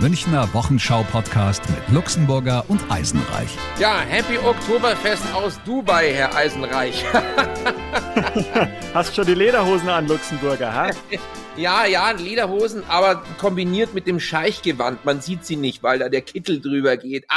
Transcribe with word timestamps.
Münchner 0.00 0.48
Wochenschau-Podcast 0.54 1.62
mit 1.68 1.94
Luxemburger 1.94 2.64
und 2.68 2.80
Eisenreich. 2.90 3.54
Ja, 3.78 4.00
Happy 4.00 4.38
Oktoberfest 4.38 5.22
aus 5.34 5.60
Dubai, 5.66 6.14
Herr 6.14 6.34
Eisenreich. 6.34 7.04
Hast 8.94 9.14
schon 9.14 9.26
die 9.26 9.34
Lederhosen 9.34 9.90
an, 9.90 10.08
Luxemburger, 10.08 10.72
ha? 10.72 10.90
Ja, 11.56 11.84
ja, 11.84 12.12
Lederhosen, 12.12 12.82
aber 12.88 13.22
kombiniert 13.38 13.92
mit 13.92 14.06
dem 14.06 14.20
Scheichgewand. 14.20 15.04
Man 15.04 15.20
sieht 15.20 15.44
sie 15.44 15.56
nicht, 15.56 15.82
weil 15.82 15.98
da 15.98 16.08
der 16.08 16.22
Kittel 16.22 16.62
drüber 16.62 16.96
geht. 16.96 17.26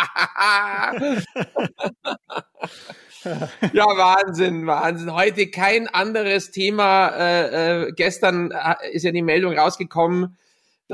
ja, 3.73 3.85
Wahnsinn, 3.85 4.65
Wahnsinn. 4.67 5.13
Heute 5.13 5.47
kein 5.47 5.89
anderes 5.89 6.51
Thema. 6.51 7.09
Äh, 7.09 7.87
äh, 7.87 7.91
gestern 7.91 8.51
äh, 8.51 8.75
ist 8.93 9.03
ja 9.03 9.11
die 9.11 9.23
Meldung 9.23 9.57
rausgekommen, 9.57 10.37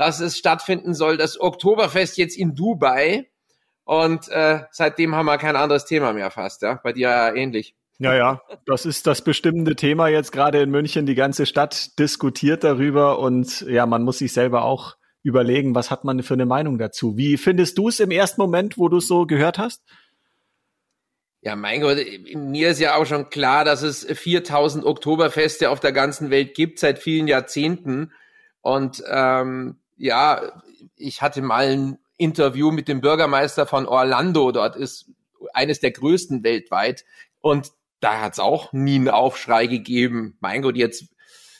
dass 0.00 0.18
es 0.18 0.38
stattfinden 0.38 0.94
soll, 0.94 1.18
das 1.18 1.38
Oktoberfest 1.38 2.16
jetzt 2.16 2.34
in 2.34 2.54
Dubai. 2.54 3.28
Und 3.84 4.30
äh, 4.30 4.60
seitdem 4.70 5.14
haben 5.14 5.26
wir 5.26 5.36
kein 5.36 5.56
anderes 5.56 5.84
Thema 5.84 6.14
mehr 6.14 6.30
fast. 6.30 6.62
Ja? 6.62 6.80
Bei 6.82 6.94
dir 6.94 7.10
ja 7.10 7.34
ähnlich. 7.34 7.74
Ja, 7.98 8.14
ja, 8.14 8.40
das 8.64 8.86
ist 8.86 9.06
das 9.06 9.20
bestimmende 9.20 9.76
Thema 9.76 10.08
jetzt 10.08 10.32
gerade 10.32 10.62
in 10.62 10.70
München. 10.70 11.04
Die 11.04 11.14
ganze 11.14 11.44
Stadt 11.44 11.98
diskutiert 11.98 12.64
darüber 12.64 13.18
und 13.18 13.60
ja, 13.68 13.84
man 13.84 14.02
muss 14.02 14.16
sich 14.16 14.32
selber 14.32 14.64
auch 14.64 14.96
überlegen, 15.22 15.74
was 15.74 15.90
hat 15.90 16.04
man 16.04 16.22
für 16.22 16.32
eine 16.32 16.46
Meinung 16.46 16.78
dazu. 16.78 17.18
Wie 17.18 17.36
findest 17.36 17.76
du 17.76 17.90
es 17.90 18.00
im 18.00 18.10
ersten 18.10 18.40
Moment, 18.40 18.78
wo 18.78 18.88
du 18.88 18.96
es 18.96 19.06
so 19.06 19.26
gehört 19.26 19.58
hast? 19.58 19.82
Ja, 21.42 21.56
mein 21.56 21.82
Gott, 21.82 21.98
mir 22.34 22.70
ist 22.70 22.80
ja 22.80 22.94
auch 22.94 23.04
schon 23.04 23.28
klar, 23.28 23.66
dass 23.66 23.82
es 23.82 24.06
4000 24.06 24.82
Oktoberfeste 24.82 25.68
auf 25.68 25.80
der 25.80 25.92
ganzen 25.92 26.30
Welt 26.30 26.54
gibt 26.54 26.78
seit 26.78 26.98
vielen 26.98 27.28
Jahrzehnten. 27.28 28.12
Und 28.62 29.02
ähm, 29.10 29.79
ja, 30.00 30.62
ich 30.96 31.20
hatte 31.20 31.42
mal 31.42 31.68
ein 31.68 31.98
Interview 32.16 32.70
mit 32.70 32.88
dem 32.88 33.00
Bürgermeister 33.02 33.66
von 33.66 33.86
Orlando. 33.86 34.50
Dort 34.50 34.74
ist 34.74 35.10
eines 35.52 35.80
der 35.80 35.90
größten 35.90 36.42
weltweit. 36.42 37.04
Und 37.40 37.72
da 38.00 38.22
hat 38.22 38.32
es 38.32 38.38
auch 38.38 38.72
nie 38.72 38.96
einen 38.96 39.10
Aufschrei 39.10 39.66
gegeben. 39.66 40.38
Mein 40.40 40.62
Gott, 40.62 40.76
jetzt 40.76 41.04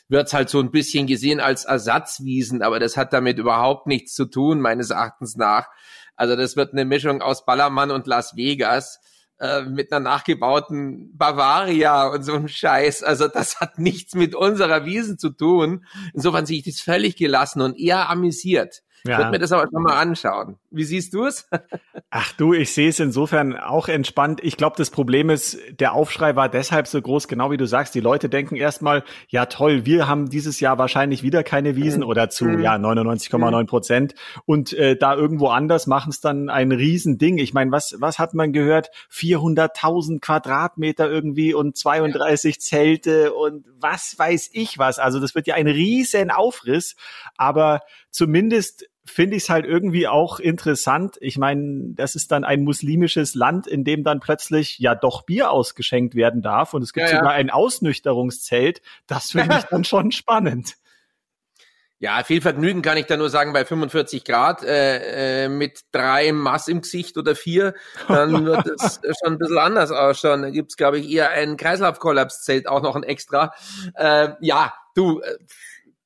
wird's 0.09 0.33
halt 0.33 0.49
so 0.49 0.59
ein 0.59 0.71
bisschen 0.71 1.05
gesehen 1.05 1.39
als 1.39 1.65
Ersatzwiesen, 1.65 2.63
aber 2.63 2.79
das 2.79 2.97
hat 2.97 3.13
damit 3.13 3.37
überhaupt 3.37 3.87
nichts 3.87 4.13
zu 4.15 4.25
tun, 4.25 4.59
meines 4.59 4.89
Erachtens 4.89 5.35
nach. 5.35 5.67
Also 6.15 6.35
das 6.35 6.55
wird 6.55 6.73
eine 6.73 6.83
Mischung 6.83 7.21
aus 7.21 7.45
Ballermann 7.45 7.91
und 7.91 8.07
Las 8.07 8.35
Vegas 8.35 8.99
äh, 9.41 9.63
mit 9.63 9.91
einer 9.91 9.99
nachgebauten 10.01 11.17
Bavaria 11.17 12.07
und 12.07 12.21
so 12.21 12.33
einem 12.33 12.47
Scheiß. 12.47 13.01
Also 13.01 13.27
das 13.27 13.59
hat 13.59 13.79
nichts 13.79 14.13
mit 14.13 14.35
unserer 14.35 14.85
Wiesen 14.85 15.17
zu 15.17 15.31
tun. 15.31 15.83
Insofern 16.13 16.45
sehe 16.45 16.59
ich 16.59 16.65
das 16.65 16.79
völlig 16.79 17.15
gelassen 17.15 17.61
und 17.61 17.75
eher 17.75 18.09
amüsiert. 18.09 18.83
Ja. 19.03 19.13
Ich 19.13 19.17
würde 19.17 19.31
mir 19.31 19.39
das 19.39 19.51
aber 19.51 19.67
schon 19.71 19.81
mal 19.81 19.97
anschauen. 19.97 20.57
Wie 20.69 20.83
siehst 20.83 21.13
du 21.13 21.25
es? 21.25 21.47
Ach 22.11 22.33
du, 22.33 22.53
ich 22.53 22.73
sehe 22.73 22.89
es 22.89 22.99
insofern 22.99 23.57
auch 23.57 23.87
entspannt. 23.87 24.41
Ich 24.43 24.57
glaube, 24.57 24.75
das 24.77 24.91
Problem 24.91 25.29
ist, 25.29 25.57
der 25.79 25.93
Aufschrei 25.93 26.35
war 26.35 26.49
deshalb 26.49 26.87
so 26.87 27.01
groß, 27.01 27.27
genau 27.27 27.51
wie 27.51 27.57
du 27.57 27.65
sagst. 27.65 27.95
Die 27.95 27.99
Leute 27.99 28.29
denken 28.29 28.55
erstmal, 28.55 29.03
ja 29.29 29.47
toll, 29.47 29.85
wir 29.85 30.07
haben 30.07 30.29
dieses 30.29 30.59
Jahr 30.59 30.77
wahrscheinlich 30.77 31.23
wieder 31.23 31.43
keine 31.43 31.75
Wiesen 31.75 32.01
mhm. 32.01 32.09
oder 32.09 32.29
zu 32.29 32.45
mhm. 32.45 32.61
ja 32.61 32.75
99,9 32.75 33.65
Prozent. 33.65 34.15
Und 34.45 34.73
äh, 34.73 34.95
da 34.95 35.15
irgendwo 35.15 35.47
anders 35.47 35.87
machen 35.87 36.11
es 36.11 36.21
dann 36.21 36.49
ein 36.49 36.71
Riesending. 36.71 37.37
Ich 37.39 37.53
meine, 37.53 37.71
was, 37.71 37.95
was 37.99 38.19
hat 38.19 38.33
man 38.33 38.53
gehört? 38.53 38.91
400.000 39.11 40.19
Quadratmeter 40.19 41.09
irgendwie 41.09 41.53
und 41.53 41.75
32 41.75 42.55
ja. 42.55 42.59
Zelte 42.59 43.33
und 43.33 43.65
was 43.79 44.17
weiß 44.17 44.51
ich 44.53 44.77
was. 44.77 44.99
Also 44.99 45.19
das 45.19 45.33
wird 45.33 45.47
ja 45.47 45.55
ein 45.55 45.67
riesen 45.67 46.29
Aufriss. 46.29 46.95
Aber 47.35 47.81
zumindest 48.11 48.85
finde 49.03 49.35
ich 49.35 49.43
es 49.43 49.49
halt 49.49 49.65
irgendwie 49.65 50.07
auch 50.07 50.39
interessant. 50.39 51.17
Ich 51.21 51.37
meine, 51.37 51.93
das 51.95 52.15
ist 52.15 52.31
dann 52.31 52.43
ein 52.43 52.63
muslimisches 52.63 53.35
Land, 53.35 53.67
in 53.67 53.83
dem 53.83 54.03
dann 54.03 54.19
plötzlich 54.19 54.77
ja 54.79 54.95
doch 54.95 55.23
Bier 55.23 55.51
ausgeschenkt 55.51 56.15
werden 56.15 56.41
darf 56.41 56.73
und 56.73 56.83
es 56.83 56.93
gibt 56.93 57.09
ja, 57.09 57.17
sogar 57.17 57.31
ja. 57.31 57.37
ein 57.37 57.49
Ausnüchterungszelt. 57.49 58.81
Das 59.07 59.31
finde 59.31 59.57
ich 59.57 59.63
dann 59.69 59.83
schon 59.83 60.11
spannend. 60.11 60.75
Ja, 62.01 62.23
viel 62.23 62.41
Vergnügen 62.41 62.81
kann 62.81 62.97
ich 62.97 63.05
da 63.05 63.15
nur 63.15 63.29
sagen 63.29 63.53
bei 63.53 63.63
45 63.63 64.23
Grad 64.23 64.63
äh, 64.63 65.45
äh, 65.45 65.49
mit 65.49 65.81
drei 65.91 66.31
Mass 66.31 66.67
im 66.67 66.81
Gesicht 66.81 67.15
oder 67.15 67.35
vier, 67.35 67.75
dann 68.07 68.43
wird 68.43 68.65
es 68.65 68.99
schon 69.21 69.33
ein 69.33 69.37
bisschen 69.37 69.59
anders 69.59 69.91
ausschauen. 69.91 70.41
Da 70.41 70.49
gibt's 70.49 70.77
glaube 70.77 70.97
ich, 70.97 71.11
eher 71.11 71.29
ein 71.29 71.57
Kreislaufkollapszelt, 71.57 72.67
auch 72.67 72.81
noch 72.81 72.95
ein 72.95 73.03
extra. 73.03 73.53
Äh, 73.93 74.29
ja, 74.41 74.73
du, 74.95 75.21
äh, 75.21 75.37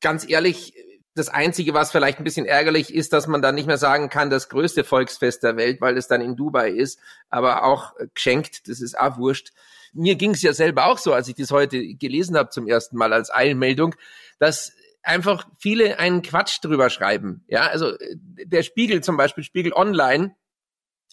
ganz 0.01 0.29
ehrlich, 0.29 0.73
das 1.16 1.30
Einzige, 1.30 1.74
was 1.74 1.92
vielleicht 1.92 2.20
ein 2.20 2.26
bisschen 2.26 2.46
ärgerlich 2.46 2.94
ist, 2.94 3.14
dass 3.14 3.28
man 3.28 3.42
da 3.42 3.53
nicht 3.53 3.68
mehr 3.68 3.78
sagen 3.78 4.09
kann, 4.09 4.30
das 4.30 4.50
größte 4.50 4.84
Volksfest 4.84 5.44
der 5.44 5.56
Welt, 5.56 5.80
weil 5.80 5.98
es 5.98 6.08
dann 6.08 6.22
in 6.22 6.36
Dubai 6.36 6.70
ist, 6.70 7.00
aber 7.30 7.64
auch 7.64 7.94
geschenkt, 8.14 8.68
das 8.68 8.81
ist 8.81 9.00
auch 9.00 9.18
wurscht. 9.18 9.52
Mir 9.94 10.16
ging 10.16 10.31
es 10.31 10.42
ja 10.42 10.52
selber 10.52 10.88
auch 10.88 10.98
so, 10.98 11.14
als 11.14 11.30
ich 11.30 11.36
das 11.36 11.52
heute 11.52 11.96
gelesen 11.96 12.38
habe 12.38 12.50
zum 12.50 12.68
ersten 12.68 12.98
Mal 12.98 13.14
als 13.14 13.34
Eilmeldung, 13.34 13.96
dass 14.40 14.74
einfach 15.03 15.48
viele 15.58 16.00
einen 16.00 16.22
Quatsch 16.22 16.59
drüber 16.62 16.90
schreiben. 16.90 17.46
Ja, 17.47 17.68
also 17.68 17.94
der 18.18 18.64
Spiegel 18.64 19.02
zum 19.02 19.16
Beispiel, 19.16 19.46
Spiegel 19.46 19.72
Online, 19.72 20.36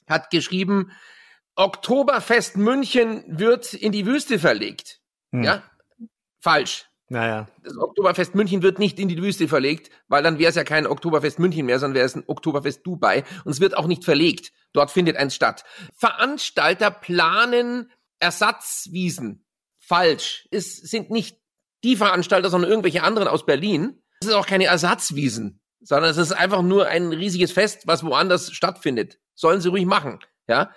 hat 0.08 0.30
geschrieben, 0.30 0.90
Oktoberfest 1.54 2.56
München 2.56 3.22
wird 3.28 3.72
in 3.72 3.92
die 3.92 4.06
Wüste 4.06 4.40
verlegt. 4.40 5.00
Hm. 5.30 5.44
Ja, 5.44 5.62
falsch. 6.40 6.88
Naja. 7.08 7.48
Das 7.62 7.76
Oktoberfest 7.76 8.34
München 8.34 8.62
wird 8.62 8.78
nicht 8.78 8.98
in 8.98 9.08
die 9.08 9.20
Wüste 9.22 9.48
verlegt, 9.48 9.90
weil 10.08 10.22
dann 10.22 10.38
wäre 10.38 10.48
es 10.48 10.56
ja 10.56 10.64
kein 10.64 10.86
Oktoberfest 10.86 11.38
München 11.38 11.66
mehr, 11.66 11.78
sondern 11.78 11.96
wäre 11.96 12.06
es 12.06 12.14
ein 12.14 12.24
Oktoberfest 12.26 12.86
Dubai. 12.86 13.24
Und 13.44 13.52
es 13.52 13.60
wird 13.60 13.76
auch 13.76 13.86
nicht 13.86 14.04
verlegt. 14.04 14.52
Dort 14.72 14.90
findet 14.90 15.16
eins 15.16 15.34
statt. 15.34 15.64
Veranstalter 15.94 16.90
planen 16.90 17.90
Ersatzwiesen. 18.18 19.44
Falsch. 19.78 20.48
Es 20.50 20.76
sind 20.76 21.10
nicht 21.10 21.38
die 21.84 21.96
Veranstalter, 21.96 22.50
sondern 22.50 22.70
irgendwelche 22.70 23.02
anderen 23.02 23.28
aus 23.28 23.44
Berlin. 23.44 24.02
Es 24.20 24.28
ist 24.28 24.34
auch 24.34 24.46
keine 24.46 24.66
Ersatzwiesen, 24.66 25.60
sondern 25.80 26.10
es 26.10 26.16
ist 26.16 26.32
einfach 26.32 26.62
nur 26.62 26.86
ein 26.86 27.12
riesiges 27.12 27.52
Fest, 27.52 27.82
was 27.86 28.04
woanders 28.04 28.52
stattfindet. 28.52 29.18
Sollen 29.34 29.60
sie 29.60 29.68
ruhig 29.68 29.84
machen. 29.84 30.20
Ja. 30.46 30.70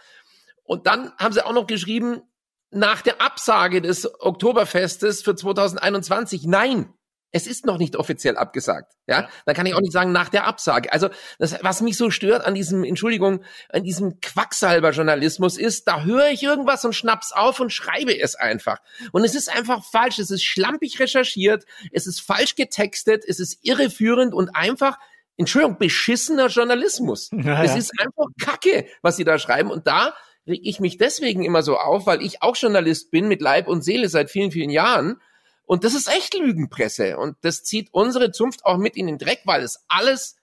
Und 0.63 0.87
dann 0.87 1.13
haben 1.17 1.33
sie 1.33 1.45
auch 1.45 1.53
noch 1.53 1.67
geschrieben, 1.67 2.23
nach 2.71 3.01
der 3.01 3.21
Absage 3.21 3.81
des 3.81 4.09
Oktoberfestes 4.19 5.21
für 5.21 5.35
2021. 5.35 6.45
Nein, 6.45 6.93
es 7.35 7.47
ist 7.47 7.65
noch 7.65 7.77
nicht 7.77 7.97
offiziell 7.97 8.37
abgesagt. 8.37 8.93
Ja, 9.07 9.21
ja. 9.21 9.29
dann 9.45 9.55
kann 9.55 9.65
ich 9.65 9.73
auch 9.73 9.81
nicht 9.81 9.91
sagen 9.91 10.13
nach 10.13 10.29
der 10.29 10.47
Absage. 10.47 10.93
Also 10.93 11.09
das, 11.37 11.61
was 11.61 11.81
mich 11.81 11.97
so 11.97 12.09
stört 12.09 12.45
an 12.45 12.55
diesem, 12.55 12.85
Entschuldigung, 12.85 13.43
an 13.67 13.83
diesem 13.83 14.21
Quacksalber-Journalismus 14.21 15.57
ist, 15.57 15.85
da 15.85 16.03
höre 16.03 16.29
ich 16.29 16.43
irgendwas 16.43 16.85
und 16.85 16.95
schnapp's 16.95 17.33
auf 17.33 17.59
und 17.59 17.73
schreibe 17.73 18.17
es 18.17 18.35
einfach. 18.35 18.77
Und 19.11 19.25
es 19.25 19.35
ist 19.35 19.49
einfach 19.53 19.83
falsch. 19.83 20.17
Es 20.17 20.31
ist 20.31 20.45
schlampig 20.45 20.97
recherchiert. 21.01 21.65
Es 21.91 22.07
ist 22.07 22.21
falsch 22.21 22.55
getextet. 22.55 23.25
Es 23.27 23.41
ist 23.41 23.59
irreführend 23.63 24.33
und 24.33 24.55
einfach 24.55 24.97
Entschuldigung, 25.35 25.77
beschissener 25.77 26.47
Journalismus. 26.47 27.29
Ja, 27.33 27.61
es 27.65 27.75
ist 27.75 27.91
einfach 27.99 28.27
Kacke, 28.39 28.87
was 29.01 29.17
sie 29.17 29.25
da 29.25 29.37
schreiben. 29.37 29.69
Und 29.69 29.87
da 29.87 30.13
reg 30.47 30.59
ich 30.63 30.79
mich 30.79 30.97
deswegen 30.97 31.43
immer 31.43 31.63
so 31.63 31.77
auf, 31.77 32.05
weil 32.05 32.21
ich 32.21 32.41
auch 32.41 32.55
Journalist 32.55 33.11
bin 33.11 33.27
mit 33.27 33.41
Leib 33.41 33.67
und 33.67 33.83
Seele 33.83 34.09
seit 34.09 34.29
vielen, 34.29 34.51
vielen 34.51 34.69
Jahren. 34.69 35.21
Und 35.65 35.83
das 35.83 35.95
ist 35.95 36.07
echt 36.07 36.33
Lügenpresse. 36.35 37.17
Und 37.17 37.37
das 37.41 37.63
zieht 37.63 37.89
unsere 37.91 38.31
Zunft 38.31 38.65
auch 38.65 38.77
mit 38.77 38.95
in 38.95 39.07
den 39.07 39.17
Dreck, 39.17 39.41
weil 39.45 39.63
es 39.63 39.83
alles 39.87 40.35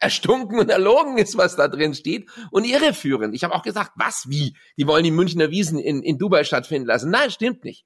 erstunken 0.00 0.60
und 0.60 0.70
erlogen 0.70 1.18
ist, 1.18 1.36
was 1.36 1.56
da 1.56 1.66
drin 1.66 1.94
steht 1.94 2.28
und 2.50 2.64
irreführend. 2.64 3.34
Ich 3.34 3.42
habe 3.42 3.54
auch 3.54 3.62
gesagt, 3.62 3.92
was, 3.96 4.26
wie? 4.28 4.54
Die 4.76 4.86
wollen 4.86 5.02
die 5.02 5.10
Münchner 5.10 5.50
Wiesen 5.50 5.78
in, 5.78 6.02
in 6.02 6.18
Dubai 6.18 6.44
stattfinden 6.44 6.86
lassen. 6.86 7.10
Nein, 7.10 7.30
stimmt 7.30 7.64
nicht. 7.64 7.84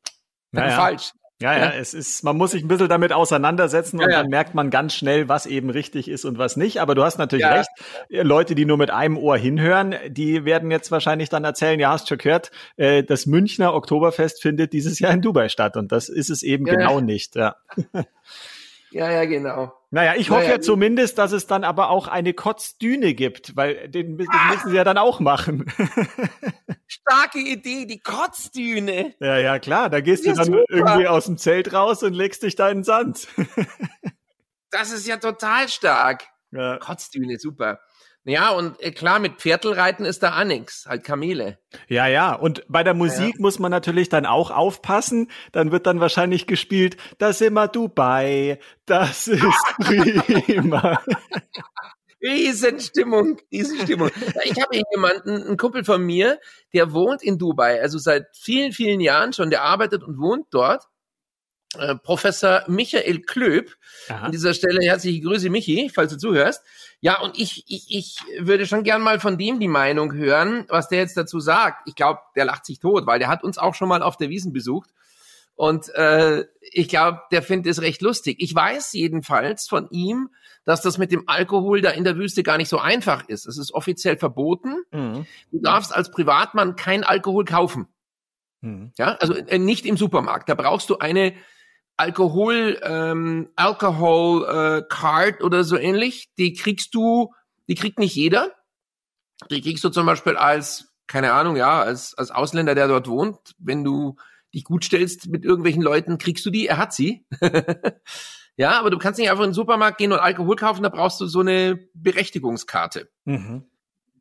Naja. 0.50 0.76
Falsch. 0.76 1.12
Ja, 1.42 1.56
ja, 1.56 1.72
es 1.72 1.94
ist, 1.94 2.22
man 2.22 2.36
muss 2.36 2.52
sich 2.52 2.62
ein 2.62 2.68
bisschen 2.68 2.88
damit 2.88 3.12
auseinandersetzen 3.12 4.00
und 4.00 4.10
ja, 4.10 4.22
dann 4.22 4.30
merkt 4.30 4.54
man 4.54 4.70
ganz 4.70 4.94
schnell, 4.94 5.28
was 5.28 5.46
eben 5.46 5.70
richtig 5.70 6.08
ist 6.08 6.24
und 6.24 6.38
was 6.38 6.56
nicht. 6.56 6.80
Aber 6.80 6.94
du 6.94 7.02
hast 7.02 7.18
natürlich 7.18 7.44
ja. 7.44 7.54
recht. 7.54 7.68
Leute, 8.08 8.54
die 8.54 8.64
nur 8.64 8.78
mit 8.78 8.90
einem 8.90 9.18
Ohr 9.18 9.36
hinhören, 9.36 9.94
die 10.08 10.44
werden 10.44 10.70
jetzt 10.70 10.90
wahrscheinlich 10.90 11.28
dann 11.28 11.44
erzählen, 11.44 11.78
ja, 11.80 11.90
hast 11.90 12.08
schon 12.08 12.18
gehört, 12.18 12.50
äh, 12.76 13.02
das 13.02 13.26
Münchner 13.26 13.74
Oktoberfest 13.74 14.40
findet 14.40 14.72
dieses 14.72 14.98
Jahr 14.98 15.12
in 15.12 15.20
Dubai 15.20 15.48
statt. 15.48 15.76
Und 15.76 15.92
das 15.92 16.08
ist 16.08 16.30
es 16.30 16.42
eben 16.42 16.64
genau 16.64 17.00
nicht, 17.00 17.36
ja. 17.36 17.56
Ja, 18.92 19.10
ja, 19.10 19.24
genau. 19.24 19.72
Naja, 19.90 20.14
ich 20.16 20.30
hoffe 20.30 20.42
naja, 20.42 20.54
ja 20.54 20.60
zumindest, 20.60 21.18
dass 21.18 21.32
es 21.32 21.46
dann 21.46 21.64
aber 21.64 21.90
auch 21.90 22.08
eine 22.08 22.32
Kotzdüne 22.32 23.14
gibt, 23.14 23.56
weil 23.56 23.88
den, 23.88 24.16
den 24.16 24.28
ah. 24.30 24.52
müssen 24.52 24.70
sie 24.70 24.76
ja 24.76 24.84
dann 24.84 24.98
auch 24.98 25.20
machen. 25.20 25.66
Starke 26.86 27.38
Idee, 27.38 27.86
die 27.86 28.00
Kotzdüne. 28.00 29.14
Ja, 29.20 29.38
ja, 29.38 29.58
klar. 29.58 29.90
Da 29.90 30.00
gehst 30.00 30.24
ja, 30.24 30.32
du 30.32 30.38
dann 30.38 30.46
super. 30.46 30.64
irgendwie 30.70 31.08
aus 31.08 31.26
dem 31.26 31.36
Zelt 31.36 31.72
raus 31.72 32.02
und 32.02 32.14
legst 32.14 32.42
dich 32.42 32.54
da 32.54 32.68
in 32.70 32.78
den 32.78 32.84
Sand. 32.84 33.28
das 34.70 34.92
ist 34.92 35.06
ja 35.06 35.18
total 35.18 35.68
stark. 35.68 36.24
Ja. 36.52 36.78
Kotzdüne, 36.78 37.38
super. 37.38 37.80
Ja, 38.24 38.50
und 38.50 38.80
äh, 38.80 38.92
klar, 38.92 39.18
mit 39.18 39.40
Pferdlreiten 39.40 40.04
ist 40.04 40.22
da 40.22 40.38
auch 40.38 40.44
nix, 40.44 40.86
halt 40.86 41.02
Kamele. 41.02 41.58
Ja, 41.88 42.06
ja, 42.06 42.34
und 42.34 42.64
bei 42.68 42.84
der 42.84 42.94
Musik 42.94 43.34
ja. 43.34 43.40
muss 43.40 43.58
man 43.58 43.72
natürlich 43.72 44.08
dann 44.08 44.26
auch 44.26 44.52
aufpassen. 44.52 45.28
Dann 45.50 45.72
wird 45.72 45.86
dann 45.86 45.98
wahrscheinlich 45.98 46.46
gespielt, 46.46 46.96
da 47.18 47.32
sind 47.32 47.54
wir 47.54 47.66
Dubai, 47.66 48.60
das 48.86 49.26
ist 49.26 49.42
prima. 49.80 51.00
Riesenstimmung, 52.22 53.38
Riesenstimmung. 53.50 54.10
Ich 54.44 54.62
habe 54.62 54.68
hier 54.70 54.84
jemanden, 54.92 55.42
einen 55.42 55.56
Kumpel 55.56 55.84
von 55.84 56.00
mir, 56.00 56.38
der 56.72 56.92
wohnt 56.92 57.24
in 57.24 57.38
Dubai, 57.38 57.80
also 57.80 57.98
seit 57.98 58.26
vielen, 58.36 58.70
vielen 58.70 59.00
Jahren 59.00 59.32
schon, 59.32 59.50
der 59.50 59.62
arbeitet 59.62 60.04
und 60.04 60.18
wohnt 60.20 60.46
dort. 60.52 60.84
Äh, 61.78 61.94
Professor 61.96 62.64
Michael 62.68 63.22
Klöb. 63.22 63.76
Aha. 64.08 64.26
An 64.26 64.32
dieser 64.32 64.54
Stelle 64.54 64.84
herzliche 64.84 65.20
Grüße, 65.20 65.48
Michi, 65.50 65.90
falls 65.92 66.12
du 66.12 66.18
zuhörst. 66.18 66.62
Ja, 67.00 67.20
und 67.20 67.38
ich, 67.38 67.64
ich, 67.66 67.86
ich 67.88 68.18
würde 68.38 68.66
schon 68.66 68.84
gern 68.84 69.02
mal 69.02 69.20
von 69.20 69.38
dem 69.38 69.58
die 69.58 69.68
Meinung 69.68 70.12
hören, 70.12 70.66
was 70.68 70.88
der 70.88 70.98
jetzt 70.98 71.16
dazu 71.16 71.40
sagt. 71.40 71.88
Ich 71.88 71.94
glaube, 71.94 72.20
der 72.36 72.44
lacht 72.44 72.66
sich 72.66 72.78
tot, 72.78 73.06
weil 73.06 73.18
der 73.18 73.28
hat 73.28 73.42
uns 73.42 73.58
auch 73.58 73.74
schon 73.74 73.88
mal 73.88 74.02
auf 74.02 74.16
der 74.16 74.28
Wiesen 74.28 74.52
besucht. 74.52 74.90
Und 75.54 75.88
äh, 75.94 76.44
ich 76.60 76.88
glaube, 76.88 77.20
der 77.30 77.42
findet 77.42 77.70
es 77.70 77.82
recht 77.82 78.02
lustig. 78.02 78.36
Ich 78.40 78.54
weiß 78.54 78.92
jedenfalls 78.92 79.68
von 79.68 79.88
ihm, 79.90 80.30
dass 80.64 80.80
das 80.80 80.98
mit 80.98 81.12
dem 81.12 81.28
Alkohol 81.28 81.80
da 81.80 81.90
in 81.90 82.04
der 82.04 82.16
Wüste 82.16 82.42
gar 82.42 82.56
nicht 82.56 82.68
so 82.68 82.78
einfach 82.78 83.28
ist. 83.28 83.46
Es 83.46 83.58
ist 83.58 83.72
offiziell 83.72 84.16
verboten. 84.16 84.76
Mhm. 84.92 85.26
Du 85.50 85.60
darfst 85.60 85.94
als 85.94 86.10
Privatmann 86.10 86.76
kein 86.76 87.04
Alkohol 87.04 87.44
kaufen. 87.44 87.88
Mhm. 88.60 88.92
Ja, 88.96 89.16
also 89.16 89.34
äh, 89.34 89.58
nicht 89.58 89.86
im 89.86 89.96
Supermarkt. 89.96 90.48
Da 90.48 90.54
brauchst 90.54 90.88
du 90.88 90.98
eine 90.98 91.34
Alkohol, 91.96 92.80
ähm, 92.82 93.50
Alcohol 93.56 94.44
äh, 94.44 94.82
Card 94.88 95.42
oder 95.42 95.64
so 95.64 95.76
ähnlich, 95.76 96.32
die 96.38 96.52
kriegst 96.54 96.94
du, 96.94 97.32
die 97.68 97.74
kriegt 97.74 97.98
nicht 97.98 98.14
jeder. 98.14 98.52
Die 99.50 99.60
kriegst 99.60 99.84
du 99.84 99.90
zum 99.90 100.06
Beispiel 100.06 100.36
als, 100.36 100.92
keine 101.06 101.32
Ahnung, 101.32 101.56
ja, 101.56 101.82
als, 101.82 102.14
als 102.14 102.30
Ausländer, 102.30 102.74
der 102.74 102.88
dort 102.88 103.08
wohnt, 103.08 103.54
wenn 103.58 103.84
du 103.84 104.16
dich 104.54 104.64
gut 104.64 104.84
stellst 104.84 105.28
mit 105.28 105.44
irgendwelchen 105.44 105.82
Leuten, 105.82 106.18
kriegst 106.18 106.44
du 106.46 106.50
die, 106.50 106.66
er 106.66 106.78
hat 106.78 106.92
sie. 106.92 107.26
ja, 108.56 108.78
aber 108.78 108.90
du 108.90 108.98
kannst 108.98 109.18
nicht 109.18 109.30
einfach 109.30 109.44
in 109.44 109.50
den 109.50 109.54
Supermarkt 109.54 109.98
gehen 109.98 110.12
und 110.12 110.18
Alkohol 110.18 110.56
kaufen, 110.56 110.82
da 110.82 110.88
brauchst 110.88 111.20
du 111.20 111.26
so 111.26 111.40
eine 111.40 111.88
Berechtigungskarte. 111.94 113.10
Mhm. 113.24 113.64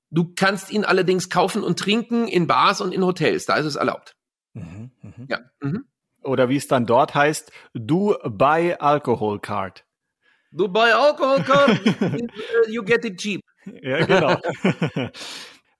Du 0.09 0.33
kannst 0.35 0.71
ihn 0.71 0.83
allerdings 0.83 1.29
kaufen 1.29 1.63
und 1.63 1.79
trinken 1.79 2.27
in 2.27 2.47
Bars 2.47 2.81
und 2.81 2.93
in 2.93 3.03
Hotels, 3.03 3.45
da 3.45 3.55
ist 3.55 3.65
es 3.65 3.75
erlaubt. 3.75 4.15
Mhm, 4.53 4.91
mh. 5.01 5.25
Ja. 5.29 5.39
Mhm 5.61 5.85
oder 6.23 6.49
wie 6.49 6.57
es 6.57 6.67
dann 6.67 6.85
dort 6.85 7.15
heißt, 7.15 7.51
Dubai 7.73 8.79
Alcohol 8.79 9.39
Card. 9.39 9.85
Dubai 10.51 10.93
Alcohol 10.93 11.43
Card, 11.43 11.79
you 12.67 12.83
get 12.83 13.05
it 13.05 13.17
cheap. 13.17 13.41
Ja, 13.81 14.05
genau. 14.05 14.37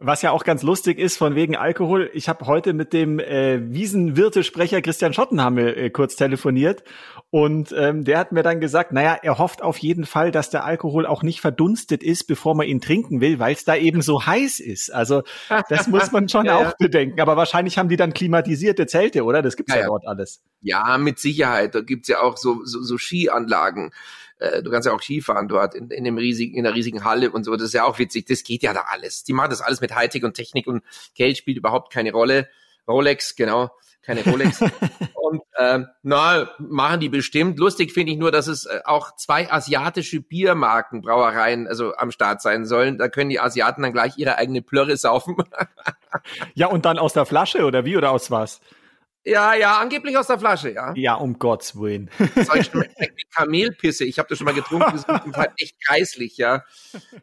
Was 0.03 0.23
ja 0.23 0.31
auch 0.31 0.43
ganz 0.43 0.63
lustig 0.63 0.97
ist, 0.97 1.17
von 1.17 1.35
wegen 1.35 1.55
Alkohol. 1.55 2.09
Ich 2.15 2.27
habe 2.27 2.47
heute 2.47 2.73
mit 2.73 2.91
dem 2.91 3.19
äh, 3.19 3.61
Wiesenwirte-Sprecher 3.71 4.81
Christian 4.81 5.13
Schottenhammel 5.13 5.77
äh, 5.77 5.89
kurz 5.91 6.15
telefoniert 6.15 6.83
und 7.29 7.71
ähm, 7.77 8.03
der 8.03 8.17
hat 8.17 8.31
mir 8.31 8.41
dann 8.41 8.59
gesagt, 8.59 8.93
naja, 8.93 9.15
er 9.21 9.37
hofft 9.37 9.61
auf 9.61 9.77
jeden 9.77 10.05
Fall, 10.05 10.31
dass 10.31 10.49
der 10.49 10.65
Alkohol 10.65 11.05
auch 11.05 11.21
nicht 11.21 11.39
verdunstet 11.39 12.01
ist, 12.01 12.23
bevor 12.23 12.55
man 12.55 12.65
ihn 12.65 12.81
trinken 12.81 13.21
will, 13.21 13.37
weil 13.37 13.53
es 13.53 13.63
da 13.63 13.75
eben 13.75 14.01
so 14.01 14.25
heiß 14.25 14.59
ist. 14.59 14.91
Also 14.91 15.21
das 15.69 15.87
muss 15.87 16.11
man 16.11 16.27
schon 16.27 16.45
ja, 16.47 16.57
auch 16.57 16.73
bedenken. 16.79 17.21
Aber 17.21 17.37
wahrscheinlich 17.37 17.77
haben 17.77 17.87
die 17.87 17.95
dann 17.95 18.13
klimatisierte 18.13 18.87
Zelte, 18.87 19.23
oder? 19.23 19.43
Das 19.43 19.55
gibt's 19.55 19.73
ja, 19.75 19.81
ja 19.81 19.85
dort 19.85 20.07
alles. 20.07 20.41
Ja, 20.61 20.97
mit 20.97 21.19
Sicherheit. 21.19 21.75
Da 21.75 21.81
gibt's 21.81 22.07
ja 22.07 22.21
auch 22.21 22.37
so, 22.37 22.65
so, 22.65 22.81
so 22.81 22.97
Skianlagen 22.97 23.91
äh, 24.41 24.63
du 24.63 24.71
kannst 24.71 24.87
ja 24.87 24.93
auch 24.93 25.01
Skifahren 25.01 25.47
dort 25.47 25.75
in, 25.75 25.89
in 25.91 26.03
dem 26.03 26.17
riesigen, 26.17 26.55
in 26.55 26.63
der 26.63 26.73
riesigen 26.73 27.03
Halle 27.03 27.31
und 27.31 27.43
so. 27.43 27.55
Das 27.55 27.67
ist 27.67 27.73
ja 27.73 27.85
auch 27.85 27.99
witzig. 27.99 28.25
Das 28.25 28.43
geht 28.43 28.63
ja 28.63 28.73
da 28.73 28.85
alles. 28.87 29.23
Die 29.23 29.33
machen 29.33 29.51
das 29.51 29.61
alles 29.61 29.81
mit 29.81 29.95
Hightech 29.95 30.23
und 30.23 30.33
Technik 30.33 30.67
und 30.67 30.83
Geld 31.15 31.37
spielt 31.37 31.57
überhaupt 31.57 31.93
keine 31.93 32.11
Rolle. 32.11 32.49
Rolex, 32.87 33.35
genau, 33.35 33.69
keine 34.01 34.23
Rolex. 34.23 34.61
und 35.13 35.41
ähm, 35.59 35.87
na, 36.01 36.49
machen 36.57 36.99
die 36.99 37.09
bestimmt. 37.09 37.59
Lustig 37.59 37.93
finde 37.93 38.11
ich 38.13 38.17
nur, 38.17 38.31
dass 38.31 38.47
es 38.47 38.65
äh, 38.65 38.81
auch 38.83 39.15
zwei 39.15 39.51
asiatische 39.51 40.21
Biermarken, 40.21 41.01
Brauereien, 41.01 41.67
also 41.67 41.95
am 41.95 42.11
Start 42.11 42.41
sein 42.41 42.65
sollen. 42.65 42.97
Da 42.97 43.09
können 43.09 43.29
die 43.29 43.39
Asiaten 43.39 43.83
dann 43.83 43.93
gleich 43.93 44.17
ihre 44.17 44.37
eigene 44.37 44.63
Plörre 44.63 44.97
saufen. 44.97 45.37
ja, 46.55 46.67
und 46.67 46.85
dann 46.85 46.97
aus 46.97 47.13
der 47.13 47.27
Flasche 47.27 47.63
oder 47.65 47.85
wie 47.85 47.95
oder 47.95 48.11
aus 48.11 48.31
was? 48.31 48.59
Ja, 49.23 49.53
ja, 49.53 49.77
angeblich 49.77 50.17
aus 50.17 50.27
der 50.27 50.39
Flasche, 50.39 50.71
ja. 50.71 50.93
Ja, 50.95 51.13
um 51.13 51.37
Gottes 51.37 51.79
Willen. 51.79 52.09
Das 52.35 52.47
schmeckt 52.65 52.99
wie 52.99 53.23
Kamelpisse. 53.35 54.03
Ich 54.03 54.17
habe 54.17 54.27
das 54.29 54.39
schon 54.39 54.45
mal 54.45 54.53
getrunken, 54.53 54.93
das 54.93 55.25
ist 55.25 55.37
halt 55.37 55.51
echt 55.57 55.75
kreislich, 55.85 56.37
ja. 56.37 56.63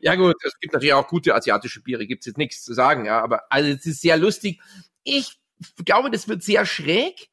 Ja 0.01 0.15
gut, 0.15 0.37
es 0.45 0.59
gibt 0.61 0.73
natürlich 0.75 0.95
auch 0.95 1.09
gute 1.09 1.35
asiatische 1.35 1.83
Biere, 1.83 2.07
gibt's 2.07 2.27
jetzt 2.27 2.39
nichts 2.39 2.63
zu 2.63 2.73
sagen, 2.73 3.05
ja. 3.05 3.21
Aber 3.21 3.51
also 3.51 3.69
es 3.69 3.85
ist 3.85 4.01
sehr 4.01 4.17
lustig. 4.17 4.61
Ich 5.03 5.41
glaube, 5.85 6.11
das 6.11 6.29
wird 6.29 6.43
sehr 6.45 6.67
schräg. 6.67 7.31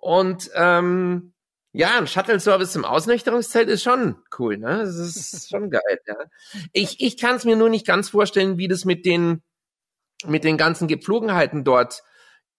Und 0.00 0.48
ähm, 0.54 1.32
ja, 1.72 1.98
ein 1.98 2.06
Shuttle-Service 2.06 2.72
zum 2.72 2.84
Ausnüchterungszelt 2.84 3.68
ist 3.68 3.82
schon 3.82 4.16
cool, 4.38 4.58
ne? 4.58 4.78
Das 4.84 4.96
ist 4.96 5.48
schon 5.48 5.70
geil, 5.70 6.00
ja. 6.06 6.14
Ich, 6.72 7.00
ich 7.00 7.16
kann 7.16 7.34
es 7.34 7.44
mir 7.44 7.56
nur 7.56 7.68
nicht 7.68 7.86
ganz 7.86 8.10
vorstellen, 8.10 8.58
wie 8.58 8.68
das 8.68 8.84
mit 8.84 9.04
den, 9.04 9.42
mit 10.24 10.44
den 10.44 10.56
ganzen 10.56 10.86
Gepflogenheiten 10.86 11.64
dort 11.64 12.04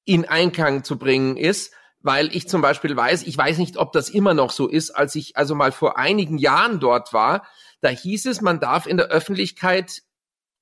in 0.09 0.25
Einklang 0.25 0.83
zu 0.83 0.97
bringen 0.97 1.37
ist, 1.37 1.71
weil 2.01 2.35
ich 2.35 2.49
zum 2.49 2.63
Beispiel 2.63 2.97
weiß, 2.97 3.27
ich 3.27 3.37
weiß 3.37 3.59
nicht, 3.59 3.77
ob 3.77 3.91
das 3.91 4.09
immer 4.09 4.33
noch 4.33 4.49
so 4.49 4.67
ist, 4.67 4.89
als 4.89 5.13
ich 5.13 5.37
also 5.37 5.53
mal 5.53 5.71
vor 5.71 5.99
einigen 5.99 6.39
Jahren 6.39 6.79
dort 6.79 7.13
war, 7.13 7.45
da 7.81 7.89
hieß 7.89 8.25
es, 8.25 8.41
man 8.41 8.59
darf 8.59 8.87
in 8.87 8.97
der 8.97 9.09
Öffentlichkeit 9.09 10.01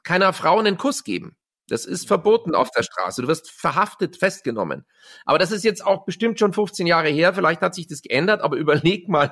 keiner 0.03 0.33
Frau 0.33 0.59
einen 0.59 0.77
Kuss 0.77 1.05
geben. 1.05 1.37
Das 1.69 1.85
ist 1.85 2.07
verboten 2.09 2.55
auf 2.55 2.71
der 2.71 2.83
Straße. 2.83 3.21
Du 3.21 3.29
wirst 3.29 3.49
verhaftet, 3.49 4.17
festgenommen. 4.17 4.85
Aber 5.23 5.37
das 5.37 5.51
ist 5.51 5.63
jetzt 5.63 5.85
auch 5.85 6.03
bestimmt 6.03 6.39
schon 6.39 6.51
15 6.51 6.85
Jahre 6.85 7.09
her. 7.09 7.33
Vielleicht 7.33 7.61
hat 7.61 7.73
sich 7.73 7.87
das 7.87 8.01
geändert, 8.01 8.41
aber 8.41 8.57
überleg 8.57 9.07
mal. 9.07 9.31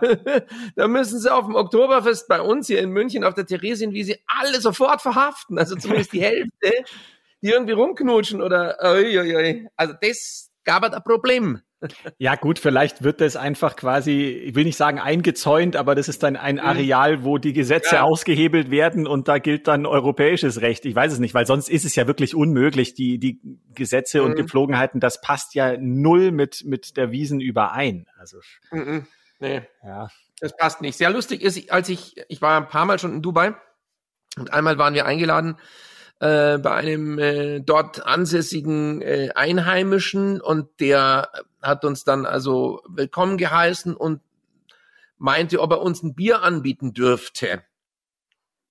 da 0.77 0.87
müssen 0.87 1.19
sie 1.19 1.33
auf 1.33 1.45
dem 1.45 1.55
Oktoberfest 1.55 2.29
bei 2.29 2.39
uns 2.39 2.67
hier 2.67 2.79
in 2.79 2.91
München 2.91 3.25
auf 3.25 3.33
der 3.33 3.45
Theresienwiese 3.45 4.17
alle 4.27 4.61
sofort 4.61 5.01
verhaften. 5.01 5.59
Also 5.59 5.75
zumindest 5.75 6.13
die 6.13 6.21
Hälfte 6.21 6.71
die 7.45 7.51
irgendwie 7.51 7.73
rumknutschen 7.73 8.41
oder 8.41 8.77
oi, 8.81 9.19
oi, 9.19 9.35
oi. 9.35 9.67
also 9.75 9.93
das 10.01 10.49
gab 10.63 10.83
es 10.83 10.93
ein 10.93 11.03
Problem. 11.03 11.61
Ja 12.17 12.35
gut, 12.35 12.57
vielleicht 12.57 13.03
wird 13.03 13.21
das 13.21 13.35
einfach 13.35 13.75
quasi, 13.75 14.29
ich 14.29 14.55
will 14.55 14.63
nicht 14.63 14.77
sagen 14.77 14.97
eingezäunt, 14.97 15.75
aber 15.75 15.93
das 15.93 16.07
ist 16.07 16.23
dann 16.23 16.35
ein 16.35 16.55
mhm. 16.55 16.61
Areal, 16.61 17.23
wo 17.23 17.37
die 17.37 17.53
Gesetze 17.53 17.97
ja. 17.97 18.01
ausgehebelt 18.01 18.71
werden 18.71 19.05
und 19.05 19.27
da 19.27 19.37
gilt 19.37 19.67
dann 19.67 19.85
europäisches 19.85 20.61
Recht. 20.61 20.85
Ich 20.85 20.95
weiß 20.95 21.13
es 21.13 21.19
nicht, 21.19 21.35
weil 21.35 21.45
sonst 21.45 21.69
ist 21.69 21.85
es 21.85 21.95
ja 21.95 22.07
wirklich 22.07 22.33
unmöglich. 22.33 22.95
Die, 22.95 23.19
die 23.19 23.39
Gesetze 23.75 24.21
mhm. 24.21 24.25
und 24.25 24.35
Gepflogenheiten, 24.35 24.99
das 24.99 25.21
passt 25.21 25.53
ja 25.53 25.77
null 25.77 26.31
mit, 26.31 26.63
mit 26.65 26.97
der 26.97 27.11
Wiesen 27.11 27.39
überein. 27.39 28.07
Also, 28.17 28.39
mhm. 28.71 29.05
nee. 29.39 29.61
Ja. 29.83 30.07
Das 30.39 30.57
passt 30.57 30.81
nicht. 30.81 30.97
Sehr 30.97 31.11
lustig 31.11 31.43
ist, 31.43 31.71
als 31.71 31.89
ich, 31.89 32.15
ich 32.29 32.41
war 32.41 32.59
ein 32.59 32.67
paar 32.67 32.85
Mal 32.85 32.97
schon 32.97 33.13
in 33.13 33.21
Dubai 33.21 33.53
und 34.39 34.51
einmal 34.51 34.79
waren 34.79 34.95
wir 34.95 35.05
eingeladen 35.05 35.57
äh, 36.19 36.57
bei 36.57 36.71
einem 36.71 37.19
äh, 37.19 37.59
dort 37.59 38.05
ansässigen 38.05 39.01
äh, 39.01 39.29
Einheimischen 39.35 40.39
und 40.39 40.79
der 40.79 41.29
hat 41.61 41.83
uns 41.83 42.03
dann 42.03 42.25
also 42.25 42.81
willkommen 42.87 43.37
geheißen 43.37 43.95
und 43.95 44.21
meinte, 45.17 45.59
ob 45.59 45.71
er 45.71 45.81
uns 45.81 46.03
ein 46.03 46.15
Bier 46.15 46.41
anbieten 46.41 46.93
dürfte. 46.93 47.63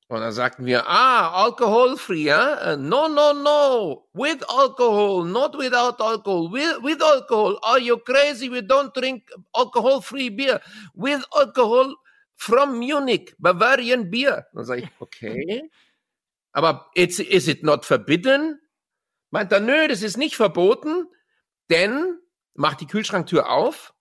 Und 0.09 0.21
dann 0.21 0.33
sagten 0.33 0.67
wir, 0.67 0.87
ah, 0.87 1.45
alcohol-free, 1.45 2.25
ja? 2.25 2.77
No, 2.77 3.09
no, 3.09 3.33
no, 3.33 4.07
with 4.13 4.43
alcohol, 4.49 5.25
not 5.25 5.57
without 5.57 6.01
alcohol, 6.01 6.53
with, 6.53 6.83
with 6.83 7.03
alcohol. 7.03 7.59
Are 7.63 7.81
you 7.81 7.97
crazy? 7.99 8.51
We 8.51 8.61
don't 8.61 8.95
drink 8.95 9.31
alcohol-free 9.55 10.31
beer. 10.31 10.61
With 10.95 11.25
alcohol 11.35 11.95
from 12.37 12.79
Munich, 12.79 13.35
Bavarian 13.39 14.11
beer. 14.11 14.47
Dann 14.53 14.65
sage 14.65 14.83
ich, 14.83 14.89
okay. 15.01 15.71
Aber 16.55 16.91
it's, 16.95 17.19
is 17.19 17.49
it 17.49 17.63
not 17.63 17.85
forbidden? 17.85 18.59
Meint 19.31 19.53
er, 19.53 19.61
nö, 19.61 19.89
das 19.89 20.03
ist 20.03 20.17
nicht 20.17 20.37
verboten, 20.37 21.07
denn 21.69 22.19
macht 22.55 22.81
die 22.81 22.87
Kühlschranktür 22.87 23.51
auf. 23.51 23.93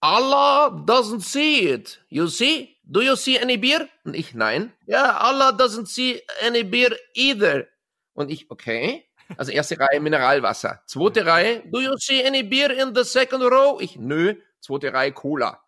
Allah 0.00 0.68
doesn't 0.86 1.20
see 1.20 1.68
it. 1.68 2.04
You 2.08 2.26
see? 2.26 2.76
Do 2.82 3.00
you 3.00 3.14
see 3.14 3.38
any 3.38 3.56
beer? 3.56 3.88
Und 4.04 4.14
ich, 4.14 4.34
nein. 4.34 4.72
Ja, 4.86 5.18
Allah 5.18 5.50
doesn't 5.50 5.86
see 5.86 6.22
any 6.44 6.64
beer 6.64 6.96
either. 7.14 7.66
Und 8.14 8.30
ich, 8.30 8.50
okay. 8.50 9.04
Also 9.36 9.52
erste 9.52 9.78
Reihe 9.78 10.00
Mineralwasser. 10.00 10.82
Zweite 10.86 11.26
Reihe, 11.26 11.62
do 11.70 11.80
you 11.80 11.96
see 11.98 12.26
any 12.26 12.42
beer 12.42 12.70
in 12.70 12.94
the 12.94 13.04
second 13.04 13.42
row? 13.42 13.80
Ich, 13.80 13.96
nö. 13.96 14.34
Zweite 14.60 14.92
Reihe 14.92 15.12
Cola. 15.12 15.62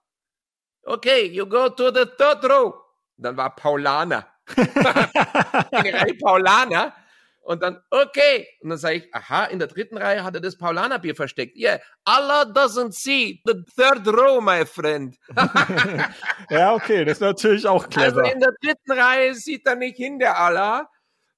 okay, 0.89 1.29
you 1.29 1.47
go 1.47 1.69
to 1.69 1.91
the 1.91 2.07
third 2.07 2.45
row. 2.45 2.75
Dann 3.19 3.37
war 3.37 3.55
Paulaner. 3.55 4.27
Eine 5.73 5.93
Reihe 5.93 6.15
Paulaner. 6.15 6.95
Und 7.49 7.63
dann, 7.63 7.81
okay. 7.91 8.47
Und 8.61 8.69
dann 8.69 8.79
sage 8.79 8.97
ich, 8.97 9.15
aha, 9.15 9.47
in 9.47 9.59
der 9.59 9.69
dritten 9.69 9.97
Reihe 9.97 10.23
hat 10.23 10.35
er 10.35 10.43
das 10.43 10.59
Paulanerbier 10.59 11.15
versteckt. 11.15 11.57
Yeah, 11.57 11.79
Allah 12.05 12.43
doesn't 12.43 12.93
see 12.93 13.41
the 13.47 13.55
third 13.75 14.07
row, 14.07 14.43
my 14.43 14.67
friend. 14.67 15.17
ja, 16.51 16.75
okay, 16.75 17.07
das 17.07 17.15
ist 17.15 17.21
natürlich 17.23 17.67
auch 17.67 17.89
clever. 17.89 18.23
Also 18.23 18.35
in 18.35 18.41
der 18.41 18.53
dritten 18.63 18.93
Reihe 18.93 19.35
sieht 19.35 19.67
er 19.67 19.77
nicht 19.77 19.97
hin, 19.97 20.19
der 20.19 20.39
Allah. 20.39 20.91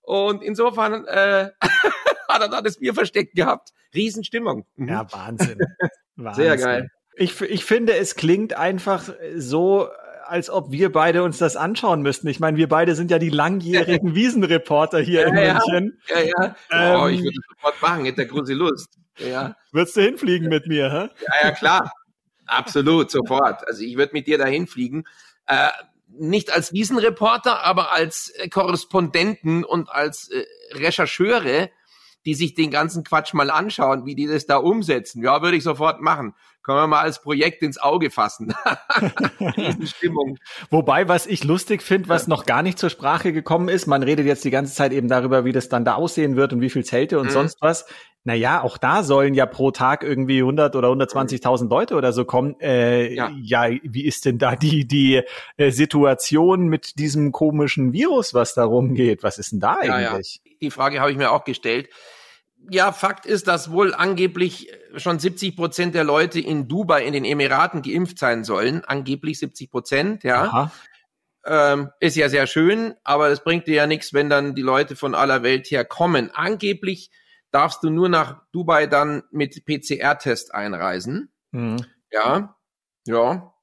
Und 0.03 0.43
insofern 0.43 1.07
äh, 1.07 1.51
hat 2.29 2.43
er 2.43 2.49
da 2.49 2.61
das 2.61 2.79
Bier 2.79 2.93
versteckt 2.93 3.37
gehabt. 3.37 3.71
Riesenstimmung. 3.95 4.67
Mhm. 4.75 4.89
Ja, 4.89 5.13
Wahnsinn. 5.13 5.61
Wahnsinn. 6.17 6.45
Sehr 6.45 6.57
geil. 6.57 6.91
Ich, 7.15 7.41
ich 7.41 7.65
finde, 7.65 7.97
es 7.97 8.17
klingt 8.17 8.55
einfach 8.55 9.09
so 9.37 9.89
als 10.31 10.49
ob 10.49 10.71
wir 10.71 10.93
beide 10.93 11.25
uns 11.25 11.39
das 11.39 11.57
anschauen 11.57 12.03
müssten. 12.03 12.29
Ich 12.29 12.39
meine, 12.39 12.57
wir 12.57 12.69
beide 12.69 12.95
sind 12.95 13.11
ja 13.11 13.19
die 13.19 13.31
langjährigen 13.31 14.15
Wiesenreporter 14.15 15.01
hier 15.01 15.23
ja, 15.23 15.27
in 15.29 15.35
München. 15.35 16.01
Ja, 16.09 16.21
ja. 16.21 16.57
ja. 16.71 17.03
Oh, 17.03 17.09
ich 17.09 17.21
würde 17.21 17.37
sofort 17.49 17.83
machen, 17.83 18.05
hätte 18.05 18.27
große 18.27 18.55
Lust. 18.55 18.97
Ja. 19.19 19.57
Würdest 19.73 19.97
du 19.97 20.03
hinfliegen 20.03 20.49
mit 20.49 20.69
mir, 20.69 20.91
hä? 20.91 21.09
Ja, 21.27 21.49
ja, 21.49 21.51
klar. 21.51 21.93
Absolut, 22.47 23.11
sofort. 23.11 23.67
Also 23.67 23.83
ich 23.83 23.97
würde 23.97 24.13
mit 24.13 24.29
dir 24.29 24.39
dahin 24.39 24.69
fliegen. 24.69 25.05
Äh, 25.47 25.69
nicht 26.09 26.53
als 26.53 26.73
Wiesenreporter, 26.73 27.63
aber 27.65 27.93
als 27.93 28.33
äh, 28.37 28.49
Korrespondenten 28.49 29.65
und 29.65 29.91
als 29.91 30.31
äh, 30.31 30.45
Rechercheure, 30.75 31.71
die 32.25 32.35
sich 32.35 32.55
den 32.55 32.71
ganzen 32.71 33.03
Quatsch 33.03 33.35
mal 33.35 33.51
anschauen, 33.51 34.07
wie 34.07 34.15
die 34.15 34.27
das 34.27 34.47
da 34.47 34.59
umsetzen. 34.59 35.25
Ja, 35.25 35.43
würde 35.43 35.57
ich 35.57 35.65
sofort 35.65 36.01
machen 36.01 36.35
können 36.63 36.79
wir 36.79 36.87
mal 36.87 37.01
als 37.01 37.23
Projekt 37.23 37.63
ins 37.63 37.79
Auge 37.79 38.11
fassen. 38.11 38.55
Stimmung. 39.85 40.39
Wobei, 40.71 41.09
was 41.09 41.27
ich 41.27 41.45
lustig 41.45 41.83
finde, 41.83 42.09
was 42.09 42.27
noch 42.27 42.47
gar 42.47 42.63
nicht 42.63 42.79
zur 42.79 42.91
Sprache 42.91 43.33
gekommen 43.33 43.69
ist, 43.69 43.87
man 43.87 44.03
redet 44.03 44.27
jetzt 44.27 44.45
die 44.45 44.51
ganze 44.51 44.75
Zeit 44.75 44.93
eben 44.93 45.09
darüber, 45.09 45.45
wie 45.45 45.53
das 45.53 45.69
dann 45.69 45.85
da 45.85 45.95
aussehen 45.95 46.37
wird 46.37 46.53
und 46.53 46.61
wie 46.61 46.71
viel 46.71 46.85
Zelte 46.85 47.19
und 47.19 47.27
mhm. 47.27 47.31
sonst 47.31 47.61
was. 47.61 47.87
Naja, 48.23 48.63
auch 48.63 48.77
da 48.77 49.03
sollen 49.03 49.33
ja 49.33 49.47
pro 49.47 49.71
Tag 49.71 50.03
irgendwie 50.03 50.41
100 50.41 50.77
oder 50.77 50.89
120.000 50.89 51.71
Leute 51.71 51.95
oder 51.95 52.13
so 52.13 52.27
kommen. 52.27 52.55
Äh, 52.61 53.15
ja. 53.15 53.31
ja, 53.41 53.71
wie 53.83 54.05
ist 54.05 54.27
denn 54.27 54.37
da 54.37 54.57
die, 54.57 54.87
die 54.87 55.23
äh, 55.57 55.71
Situation 55.71 56.69
mit 56.69 56.99
diesem 56.99 57.33
komischen 57.33 57.95
Virus, 57.95 58.35
was 58.35 58.53
da 58.53 58.65
rumgeht? 58.65 59.23
Was 59.23 59.39
ist 59.39 59.53
denn 59.53 59.61
da 59.61 59.83
ja, 59.83 59.95
eigentlich? 59.95 60.43
Ja. 60.45 60.53
Die 60.61 60.71
Frage 60.71 61.01
habe 61.01 61.11
ich 61.11 61.17
mir 61.17 61.33
auch 61.33 61.45
gestellt 61.45 61.89
ja, 62.69 62.93
Fakt 62.93 63.27
ist, 63.27 63.49
dass 63.49 63.71
wohl 63.71 63.95
angeblich 63.95 64.71
schon 64.97 65.19
70 65.19 65.57
Prozent 65.57 65.95
der 65.95 66.05
Leute 66.05 66.41
in 66.41 66.69
Dubai, 66.69 67.05
in 67.05 67.13
den 67.13 67.25
Emiraten 67.25 67.83
geimpft 67.83 68.19
sein 68.19 68.45
sollen. 68.45 68.85
Angeblich 68.85 69.39
70 69.39 69.71
Prozent, 69.71 70.25
ja. 70.25 70.71
Ähm, 71.47 71.91
ist 72.01 72.17
ja 72.17 72.29
sehr 72.29 72.47
schön, 72.47 72.95
aber 73.03 73.31
das 73.31 73.43
bringt 73.43 73.67
dir 73.67 73.75
ja 73.75 73.87
nichts, 73.87 74.13
wenn 74.13 74.29
dann 74.29 74.55
die 74.55 74.63
Leute 74.63 74.95
von 74.95 75.15
aller 75.15 75.43
Welt 75.43 75.71
herkommen. 75.71 76.31
Angeblich 76.35 77.11
darfst 77.51 77.83
du 77.83 77.89
nur 77.89 78.09
nach 78.11 78.43
Dubai 78.53 78.87
dann 78.87 79.23
mit 79.31 79.65
PCR-Test 79.65 80.55
einreisen. 80.55 81.33
Mhm. 81.53 81.85
Ja, 82.13 82.57
ja. 83.07 83.55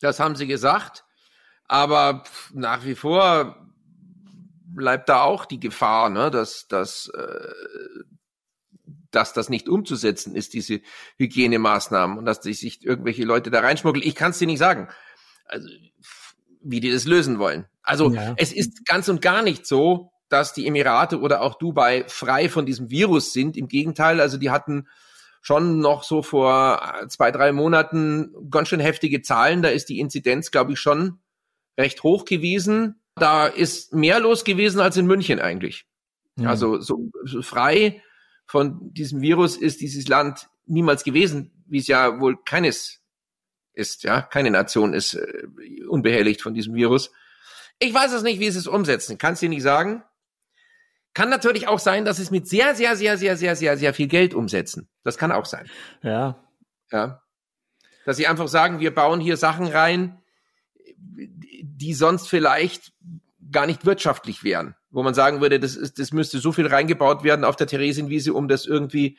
Das 0.00 0.20
haben 0.20 0.36
sie 0.36 0.46
gesagt. 0.46 1.04
Aber 1.68 2.24
nach 2.52 2.84
wie 2.84 2.94
vor 2.94 3.65
bleibt 4.76 5.08
da 5.08 5.22
auch 5.22 5.46
die 5.46 5.58
Gefahr, 5.58 6.10
ne, 6.10 6.30
dass, 6.30 6.68
dass, 6.68 7.08
äh, 7.08 8.04
dass 9.10 9.32
das 9.32 9.48
nicht 9.48 9.68
umzusetzen 9.68 10.36
ist, 10.36 10.52
diese 10.52 10.80
Hygienemaßnahmen 11.16 12.18
und 12.18 12.26
dass 12.26 12.42
sich 12.42 12.84
irgendwelche 12.84 13.24
Leute 13.24 13.50
da 13.50 13.60
reinschmuggeln. 13.60 14.06
Ich 14.06 14.14
kann 14.14 14.30
es 14.30 14.38
dir 14.38 14.46
nicht 14.46 14.58
sagen, 14.58 14.88
also, 15.46 15.68
wie 16.62 16.80
die 16.80 16.90
das 16.90 17.04
lösen 17.04 17.38
wollen. 17.38 17.66
Also 17.82 18.12
ja. 18.12 18.34
es 18.36 18.52
ist 18.52 18.84
ganz 18.84 19.08
und 19.08 19.22
gar 19.22 19.42
nicht 19.42 19.66
so, 19.66 20.12
dass 20.28 20.52
die 20.52 20.66
Emirate 20.66 21.20
oder 21.20 21.40
auch 21.40 21.54
Dubai 21.54 22.04
frei 22.08 22.48
von 22.48 22.66
diesem 22.66 22.90
Virus 22.90 23.32
sind. 23.32 23.56
Im 23.56 23.68
Gegenteil, 23.68 24.20
also 24.20 24.36
die 24.38 24.50
hatten 24.50 24.88
schon 25.40 25.78
noch 25.78 26.02
so 26.02 26.22
vor 26.22 27.06
zwei, 27.08 27.30
drei 27.30 27.52
Monaten 27.52 28.34
ganz 28.50 28.68
schön 28.68 28.80
heftige 28.80 29.22
Zahlen. 29.22 29.62
Da 29.62 29.68
ist 29.68 29.88
die 29.88 30.00
Inzidenz, 30.00 30.50
glaube 30.50 30.72
ich, 30.72 30.80
schon 30.80 31.20
recht 31.78 32.02
hoch 32.02 32.24
gewesen. 32.24 33.00
Da 33.16 33.46
ist 33.46 33.92
mehr 33.94 34.20
los 34.20 34.44
gewesen 34.44 34.80
als 34.80 34.96
in 34.96 35.06
München 35.06 35.40
eigentlich. 35.40 35.86
Ja. 36.38 36.50
Also 36.50 36.80
so, 36.80 37.10
so 37.24 37.42
frei 37.42 38.02
von 38.46 38.92
diesem 38.92 39.20
Virus 39.20 39.56
ist 39.56 39.80
dieses 39.80 40.06
Land 40.08 40.48
niemals 40.66 41.02
gewesen, 41.02 41.64
wie 41.66 41.78
es 41.78 41.86
ja 41.86 42.20
wohl 42.20 42.36
keines 42.44 43.00
ist, 43.72 44.04
ja, 44.04 44.22
keine 44.22 44.50
Nation 44.50 44.94
ist 44.94 45.14
äh, 45.14 45.42
unbehelligt 45.88 46.40
von 46.42 46.54
diesem 46.54 46.74
Virus. 46.74 47.12
Ich 47.78 47.92
weiß 47.92 48.12
es 48.12 48.22
nicht, 48.22 48.40
wie 48.40 48.50
sie 48.50 48.58
es 48.58 48.66
umsetzen, 48.66 49.18
kann 49.18 49.34
es 49.34 49.40
dir 49.40 49.48
nicht 49.48 49.62
sagen. 49.62 50.02
Kann 51.12 51.28
natürlich 51.30 51.68
auch 51.68 51.78
sein, 51.78 52.04
dass 52.04 52.18
es 52.18 52.30
mit 52.30 52.48
sehr, 52.48 52.74
sehr, 52.74 52.96
sehr, 52.96 53.16
sehr, 53.16 53.36
sehr, 53.36 53.56
sehr, 53.56 53.76
sehr 53.76 53.94
viel 53.94 54.06
Geld 54.06 54.34
umsetzen. 54.34 54.88
Das 55.02 55.18
kann 55.18 55.32
auch 55.32 55.46
sein. 55.46 55.68
Ja. 56.02 56.42
Ja. 56.90 57.22
Dass 58.04 58.16
sie 58.16 58.26
einfach 58.26 58.48
sagen, 58.48 58.80
wir 58.80 58.94
bauen 58.94 59.20
hier 59.20 59.36
Sachen 59.36 59.66
rein, 59.66 60.22
die 60.96 61.94
sonst 61.94 62.28
vielleicht 62.28 62.92
gar 63.50 63.66
nicht 63.66 63.86
wirtschaftlich 63.86 64.44
wären, 64.44 64.74
wo 64.90 65.02
man 65.02 65.14
sagen 65.14 65.40
würde, 65.40 65.60
das, 65.60 65.76
ist, 65.76 65.98
das 65.98 66.12
müsste 66.12 66.38
so 66.38 66.52
viel 66.52 66.66
reingebaut 66.66 67.24
werden 67.24 67.44
auf 67.44 67.56
der 67.56 67.66
Theresienwiese, 67.66 68.34
um 68.34 68.48
das 68.48 68.66
irgendwie, 68.66 69.18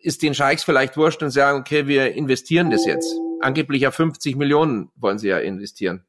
ist 0.00 0.22
den 0.22 0.34
Scheichs 0.34 0.62
vielleicht 0.62 0.96
wurscht 0.96 1.22
und 1.22 1.30
sagen, 1.30 1.60
okay, 1.60 1.86
wir 1.86 2.14
investieren 2.14 2.70
das 2.70 2.86
jetzt. 2.86 3.12
Angeblich 3.40 3.82
ja 3.82 3.90
50 3.90 4.36
Millionen 4.36 4.90
wollen 4.96 5.18
sie 5.18 5.28
ja 5.28 5.38
investieren. 5.38 6.04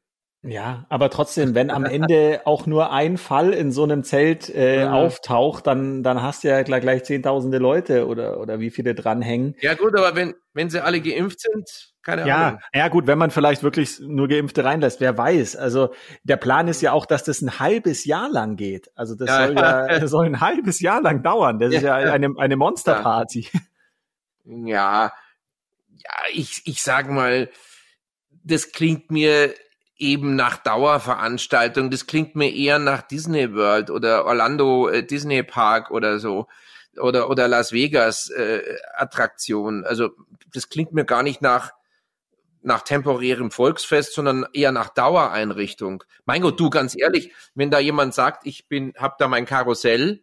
Ja, 0.48 0.86
aber 0.88 1.10
trotzdem, 1.10 1.54
wenn 1.54 1.70
am 1.70 1.84
Ende 1.84 2.40
auch 2.46 2.66
nur 2.66 2.90
ein 2.90 3.18
Fall 3.18 3.52
in 3.52 3.70
so 3.70 3.82
einem 3.82 4.02
Zelt 4.02 4.48
äh, 4.48 4.80
ja. 4.80 4.92
auftaucht, 4.92 5.66
dann, 5.66 6.02
dann 6.02 6.22
hast 6.22 6.42
du 6.42 6.48
ja 6.48 6.62
gleich, 6.62 6.80
gleich 6.80 7.04
zehntausende 7.04 7.58
Leute 7.58 8.06
oder, 8.06 8.40
oder 8.40 8.58
wie 8.58 8.70
viele 8.70 8.94
dranhängen. 8.94 9.54
Ja 9.60 9.74
gut, 9.74 9.94
aber 9.96 10.16
wenn, 10.16 10.34
wenn 10.54 10.70
sie 10.70 10.82
alle 10.82 11.02
geimpft 11.02 11.40
sind, 11.40 11.92
keine 12.02 12.26
ja, 12.26 12.48
Ahnung. 12.48 12.60
Ja, 12.72 12.88
gut, 12.88 13.06
wenn 13.06 13.18
man 13.18 13.30
vielleicht 13.30 13.62
wirklich 13.62 14.00
nur 14.00 14.28
Geimpfte 14.28 14.64
reinlässt, 14.64 15.00
wer 15.00 15.18
weiß. 15.18 15.56
Also 15.56 15.92
der 16.22 16.36
Plan 16.36 16.66
ist 16.66 16.80
ja 16.80 16.92
auch, 16.92 17.04
dass 17.04 17.24
das 17.24 17.42
ein 17.42 17.58
halbes 17.58 18.06
Jahr 18.06 18.30
lang 18.30 18.56
geht. 18.56 18.90
Also 18.94 19.14
das 19.14 19.28
ja, 19.28 19.46
soll 19.46 19.56
ja 19.56 20.06
soll 20.06 20.26
ein 20.26 20.40
halbes 20.40 20.80
Jahr 20.80 21.02
lang 21.02 21.22
dauern. 21.22 21.58
Das 21.58 21.72
ja. 21.72 21.78
ist 21.78 21.84
ja 21.84 21.94
eine, 21.94 22.32
eine 22.38 22.56
Monsterparty. 22.56 23.48
Ja, 24.44 25.12
ja, 25.90 26.14
ich, 26.32 26.62
ich 26.64 26.82
sag 26.82 27.10
mal, 27.10 27.50
das 28.42 28.72
klingt 28.72 29.10
mir 29.10 29.52
eben 29.98 30.36
nach 30.36 30.56
Dauerveranstaltung. 30.58 31.90
Das 31.90 32.06
klingt 32.06 32.36
mir 32.36 32.54
eher 32.54 32.78
nach 32.78 33.02
Disney 33.02 33.54
World 33.54 33.90
oder 33.90 34.24
Orlando 34.24 34.88
äh, 34.88 35.04
Disney 35.04 35.42
Park 35.42 35.90
oder 35.90 36.18
so 36.18 36.46
oder 36.96 37.28
oder 37.28 37.48
Las 37.48 37.72
Vegas 37.72 38.30
äh, 38.30 38.62
Attraktion. 38.94 39.84
Also 39.84 40.10
das 40.52 40.68
klingt 40.68 40.92
mir 40.92 41.04
gar 41.04 41.22
nicht 41.22 41.42
nach 41.42 41.72
nach 42.62 42.82
temporärem 42.82 43.50
Volksfest, 43.50 44.14
sondern 44.14 44.46
eher 44.52 44.72
nach 44.72 44.88
Dauereinrichtung. 44.88 46.04
Mein 46.24 46.42
Gott, 46.42 46.58
du 46.58 46.70
ganz 46.70 46.96
ehrlich, 46.98 47.32
wenn 47.54 47.70
da 47.70 47.78
jemand 47.78 48.14
sagt, 48.14 48.46
ich 48.46 48.68
bin 48.68 48.94
hab 48.96 49.18
da 49.18 49.28
mein 49.28 49.46
Karussell 49.46 50.22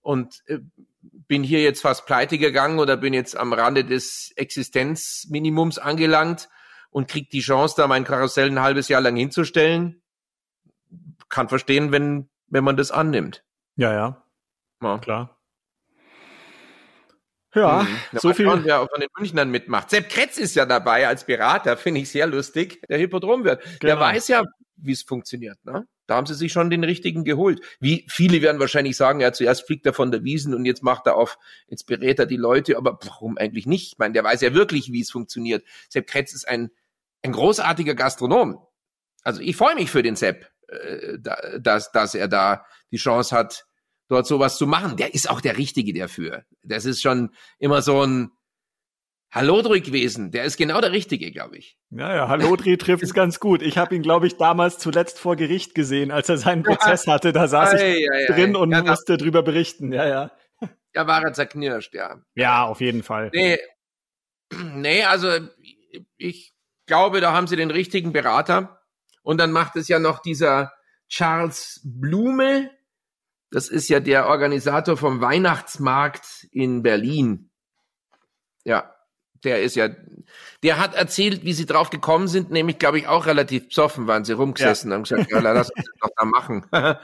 und 0.00 0.42
äh, 0.46 0.58
bin 1.28 1.42
hier 1.42 1.62
jetzt 1.62 1.82
fast 1.82 2.06
pleite 2.06 2.38
gegangen 2.38 2.78
oder 2.78 2.96
bin 2.96 3.12
jetzt 3.14 3.36
am 3.36 3.52
Rande 3.52 3.84
des 3.84 4.32
Existenzminimums 4.36 5.78
angelangt, 5.78 6.48
und 6.96 7.08
kriegt 7.08 7.34
die 7.34 7.40
Chance, 7.40 7.74
da 7.76 7.86
mein 7.88 8.04
Karussell 8.04 8.50
ein 8.50 8.62
halbes 8.62 8.88
Jahr 8.88 9.02
lang 9.02 9.16
hinzustellen. 9.16 10.00
Kann 11.28 11.50
verstehen, 11.50 11.92
wenn, 11.92 12.30
wenn 12.46 12.64
man 12.64 12.78
das 12.78 12.90
annimmt. 12.90 13.44
Ja, 13.76 13.92
ja. 13.92 14.24
Ja, 14.82 14.96
klar. 14.96 15.38
Ja, 17.54 17.82
mhm. 17.82 18.18
so 18.18 18.32
viel. 18.32 18.46
Schauen, 18.46 18.64
wer 18.64 18.78
von 18.88 18.98
den 18.98 19.10
Münchnern 19.18 19.50
mitmacht. 19.50 19.90
Sepp 19.90 20.08
Kretz 20.08 20.38
ist 20.38 20.54
ja 20.54 20.64
dabei 20.64 21.06
als 21.06 21.26
Berater, 21.26 21.76
finde 21.76 22.00
ich 22.00 22.08
sehr 22.08 22.26
lustig. 22.26 22.80
Der 22.88 22.96
Hippodromwirt. 22.96 23.62
Genau. 23.62 23.78
Der 23.80 24.00
weiß 24.00 24.28
ja, 24.28 24.44
wie 24.76 24.92
es 24.92 25.02
funktioniert. 25.02 25.62
Ne? 25.66 25.86
Da 26.06 26.14
haben 26.14 26.24
sie 26.24 26.34
sich 26.34 26.50
schon 26.50 26.70
den 26.70 26.82
richtigen 26.82 27.24
geholt. 27.24 27.60
Wie 27.78 28.06
viele 28.08 28.40
werden 28.40 28.58
wahrscheinlich 28.58 28.96
sagen, 28.96 29.20
ja, 29.20 29.34
zuerst 29.34 29.66
fliegt 29.66 29.84
er 29.84 29.92
von 29.92 30.10
der 30.10 30.24
Wiesen 30.24 30.54
und 30.54 30.64
jetzt 30.64 30.82
macht 30.82 31.06
er 31.06 31.16
auf, 31.16 31.38
jetzt 31.68 31.84
berät 31.84 32.18
er 32.18 32.26
die 32.26 32.38
Leute, 32.38 32.78
aber 32.78 32.98
warum 33.02 33.36
eigentlich 33.36 33.66
nicht? 33.66 33.92
Ich 33.92 33.98
meine, 33.98 34.14
der 34.14 34.24
weiß 34.24 34.40
ja 34.40 34.54
wirklich, 34.54 34.92
wie 34.92 35.02
es 35.02 35.10
funktioniert. 35.10 35.62
Sepp 35.90 36.06
Kretz 36.06 36.32
ist 36.32 36.48
ein 36.48 36.70
ein 37.26 37.32
großartiger 37.32 37.94
Gastronom. 37.94 38.58
Also 39.22 39.40
ich 39.40 39.56
freue 39.56 39.74
mich 39.74 39.90
für 39.90 40.02
den 40.02 40.16
Sepp, 40.16 40.48
äh, 40.68 41.18
dass, 41.60 41.92
dass 41.92 42.14
er 42.14 42.28
da 42.28 42.64
die 42.90 42.96
Chance 42.96 43.36
hat, 43.36 43.64
dort 44.08 44.26
sowas 44.26 44.56
zu 44.56 44.66
machen. 44.66 44.96
Der 44.96 45.14
ist 45.14 45.28
auch 45.28 45.40
der 45.40 45.56
Richtige 45.58 45.92
dafür. 45.92 46.44
Das 46.62 46.84
ist 46.84 47.02
schon 47.02 47.30
immer 47.58 47.82
so 47.82 48.02
ein 48.02 48.30
Hallodri 49.32 49.80
gewesen. 49.80 50.30
Der 50.30 50.44
ist 50.44 50.56
genau 50.56 50.80
der 50.80 50.92
Richtige, 50.92 51.30
glaube 51.32 51.58
ich. 51.58 51.76
Ja, 51.90 52.14
ja, 52.14 52.28
Hallodri 52.28 52.76
trifft 52.78 53.02
es 53.02 53.12
ganz 53.12 53.40
gut. 53.40 53.62
Ich 53.62 53.76
habe 53.76 53.94
ihn, 53.94 54.02
glaube 54.02 54.26
ich, 54.26 54.36
damals 54.36 54.78
zuletzt 54.78 55.18
vor 55.18 55.36
Gericht 55.36 55.74
gesehen, 55.74 56.10
als 56.10 56.28
er 56.28 56.38
seinen 56.38 56.62
Prozess 56.62 57.06
hatte. 57.06 57.32
Da 57.32 57.48
saß 57.48 57.74
ich 57.74 57.80
ei, 57.80 58.06
ei, 58.10 58.26
drin 58.32 58.56
ei. 58.56 58.58
und 58.58 58.70
ja, 58.70 58.82
musste 58.82 59.16
drüber 59.16 59.42
berichten. 59.42 59.92
Ja, 59.92 60.06
ja. 60.06 60.32
Da 60.92 61.06
war 61.06 61.22
er 61.22 61.34
zerknirscht, 61.34 61.92
ja. 61.92 62.22
Ja, 62.34 62.64
auf 62.64 62.80
jeden 62.80 63.02
Fall. 63.02 63.30
Nee, 63.34 63.58
nee 64.74 65.04
also 65.04 65.28
ich 66.16 66.55
glaube, 66.86 67.20
da 67.20 67.32
haben 67.32 67.46
sie 67.46 67.56
den 67.56 67.70
richtigen 67.70 68.12
Berater. 68.12 68.80
Und 69.22 69.38
dann 69.38 69.52
macht 69.52 69.76
es 69.76 69.88
ja 69.88 69.98
noch 69.98 70.20
dieser 70.20 70.72
Charles 71.08 71.80
Blume. 71.84 72.70
Das 73.50 73.68
ist 73.68 73.88
ja 73.88 74.00
der 74.00 74.28
Organisator 74.28 74.96
vom 74.96 75.20
Weihnachtsmarkt 75.20 76.46
in 76.50 76.82
Berlin. 76.82 77.50
Ja, 78.64 78.96
der 79.44 79.62
ist 79.62 79.76
ja, 79.76 79.88
der 80.62 80.78
hat 80.78 80.94
erzählt, 80.94 81.44
wie 81.44 81.52
sie 81.52 81.66
drauf 81.66 81.90
gekommen 81.90 82.26
sind, 82.26 82.50
nämlich, 82.50 82.78
glaube 82.78 82.98
ich, 82.98 83.06
auch 83.06 83.26
relativ 83.26 83.68
besoffen 83.68 84.06
waren 84.06 84.24
sie 84.24 84.32
rumgesessen 84.32 84.90
ja. 84.90 84.96
und 84.96 85.08
gesagt, 85.08 85.30
ja, 85.30 85.38
lass 85.40 85.70
uns 85.70 85.84
das 85.84 85.94
doch 86.00 86.10
da 86.16 86.24
machen. 86.24 86.66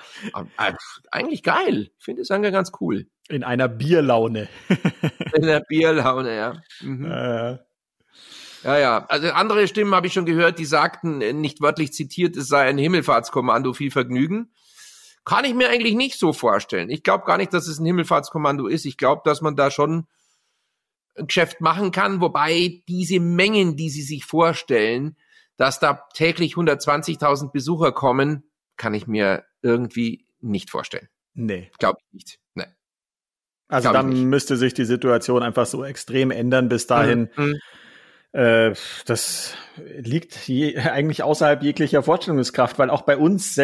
Eigentlich 1.10 1.42
geil. 1.42 1.90
Ich 1.96 2.04
finde 2.04 2.22
es 2.22 2.28
ganz 2.28 2.72
cool. 2.80 3.06
In 3.28 3.44
einer 3.44 3.68
Bierlaune. 3.68 4.48
In 5.34 5.44
einer 5.44 5.60
Bierlaune, 5.60 6.36
ja. 6.36 6.62
Mhm. 6.80 7.10
Äh. 7.10 7.58
Ja, 8.62 8.78
ja. 8.78 9.06
Also 9.08 9.30
andere 9.30 9.66
Stimmen 9.66 9.94
habe 9.94 10.06
ich 10.06 10.12
schon 10.12 10.26
gehört, 10.26 10.58
die 10.58 10.64
sagten, 10.64 11.20
äh, 11.20 11.32
nicht 11.32 11.60
wörtlich 11.60 11.92
zitiert, 11.92 12.36
es 12.36 12.48
sei 12.48 12.62
ein 12.62 12.78
Himmelfahrtskommando, 12.78 13.72
viel 13.72 13.90
Vergnügen. 13.90 14.52
Kann 15.24 15.44
ich 15.44 15.54
mir 15.54 15.68
eigentlich 15.68 15.94
nicht 15.94 16.18
so 16.18 16.32
vorstellen. 16.32 16.90
Ich 16.90 17.02
glaube 17.02 17.24
gar 17.24 17.38
nicht, 17.38 17.52
dass 17.52 17.68
es 17.68 17.78
ein 17.78 17.86
Himmelfahrtskommando 17.86 18.66
ist. 18.66 18.84
Ich 18.84 18.96
glaube, 18.96 19.22
dass 19.24 19.40
man 19.40 19.56
da 19.56 19.70
schon 19.70 20.06
ein 21.16 21.26
Geschäft 21.26 21.60
machen 21.60 21.92
kann, 21.92 22.20
wobei 22.20 22.82
diese 22.88 23.20
Mengen, 23.20 23.76
die 23.76 23.90
sie 23.90 24.02
sich 24.02 24.24
vorstellen, 24.24 25.16
dass 25.56 25.78
da 25.78 26.06
täglich 26.14 26.54
120.000 26.54 27.52
Besucher 27.52 27.92
kommen, 27.92 28.44
kann 28.76 28.94
ich 28.94 29.06
mir 29.06 29.44
irgendwie 29.60 30.26
nicht 30.40 30.70
vorstellen. 30.70 31.08
Nee. 31.34 31.70
Glaube 31.78 31.98
ich 32.00 32.12
nicht. 32.12 32.40
Nee. 32.54 32.66
Also 33.68 33.90
Glaub 33.90 34.02
dann 34.02 34.24
müsste 34.24 34.56
sich 34.56 34.74
die 34.74 34.84
Situation 34.84 35.42
einfach 35.42 35.66
so 35.66 35.84
extrem 35.84 36.30
ändern. 36.30 36.68
Bis 36.68 36.86
dahin 36.86 37.30
mhm. 37.36 37.60
Äh, 38.32 38.74
das 39.06 39.54
liegt 39.76 40.48
je, 40.48 40.76
eigentlich 40.78 41.22
außerhalb 41.22 41.62
jeglicher 41.62 42.02
Vorstellungskraft, 42.02 42.78
weil 42.78 42.90
auch 42.90 43.02
bei 43.02 43.16
uns, 43.16 43.58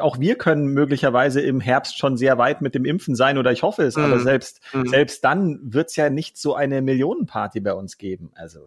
auch 0.00 0.18
wir 0.20 0.36
können 0.36 0.68
möglicherweise 0.68 1.40
im 1.40 1.60
Herbst 1.60 1.98
schon 1.98 2.16
sehr 2.16 2.38
weit 2.38 2.62
mit 2.62 2.74
dem 2.74 2.84
Impfen 2.84 3.14
sein 3.14 3.38
oder 3.38 3.52
ich 3.52 3.62
hoffe 3.62 3.82
es, 3.82 3.96
mm. 3.96 4.00
aber 4.00 4.16
mhm. 4.16 4.22
selbst, 4.22 4.60
mm. 4.72 4.86
selbst 4.86 5.24
dann 5.24 5.58
wird's 5.62 5.96
ja 5.96 6.08
nicht 6.08 6.38
so 6.38 6.54
eine 6.54 6.82
Millionenparty 6.82 7.60
bei 7.60 7.74
uns 7.74 7.98
geben. 7.98 8.30
Also. 8.34 8.66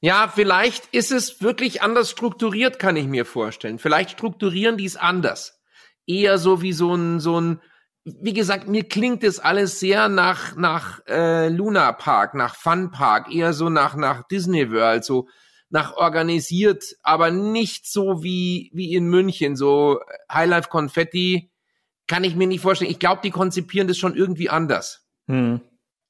Ja, 0.00 0.30
vielleicht 0.34 0.86
ist 0.92 1.12
es 1.12 1.40
wirklich 1.40 1.80
anders 1.80 2.10
strukturiert, 2.10 2.78
kann 2.78 2.96
ich 2.96 3.06
mir 3.06 3.24
vorstellen. 3.24 3.78
Vielleicht 3.78 4.10
strukturieren 4.10 4.76
die 4.76 4.84
es 4.84 4.96
anders. 4.96 5.62
Eher 6.06 6.38
so 6.38 6.60
wie 6.60 6.72
so 6.72 6.94
ein, 6.94 7.20
so 7.20 7.40
ein, 7.40 7.60
wie 8.04 8.34
gesagt, 8.34 8.68
mir 8.68 8.84
klingt 8.84 9.24
es 9.24 9.40
alles 9.40 9.80
sehr 9.80 10.08
nach 10.08 10.56
nach 10.56 11.00
äh, 11.08 11.48
Luna 11.48 11.92
Park, 11.92 12.34
nach 12.34 12.54
Fun 12.54 12.90
Park, 12.90 13.34
eher 13.34 13.52
so 13.52 13.70
nach 13.70 13.96
nach 13.96 14.26
Disney 14.28 14.70
World, 14.70 15.04
so 15.04 15.28
nach 15.70 15.96
organisiert, 15.96 16.84
aber 17.02 17.30
nicht 17.30 17.90
so 17.90 18.22
wie 18.22 18.70
wie 18.74 18.94
in 18.94 19.06
München, 19.06 19.56
so 19.56 20.00
Highlife 20.30 20.68
Confetti 20.68 21.50
kann 22.06 22.24
ich 22.24 22.36
mir 22.36 22.46
nicht 22.46 22.60
vorstellen. 22.60 22.90
Ich 22.90 22.98
glaube, 22.98 23.22
die 23.24 23.30
konzipieren 23.30 23.88
das 23.88 23.96
schon 23.96 24.14
irgendwie 24.14 24.50
anders. 24.50 25.06
Hm. 25.26 25.62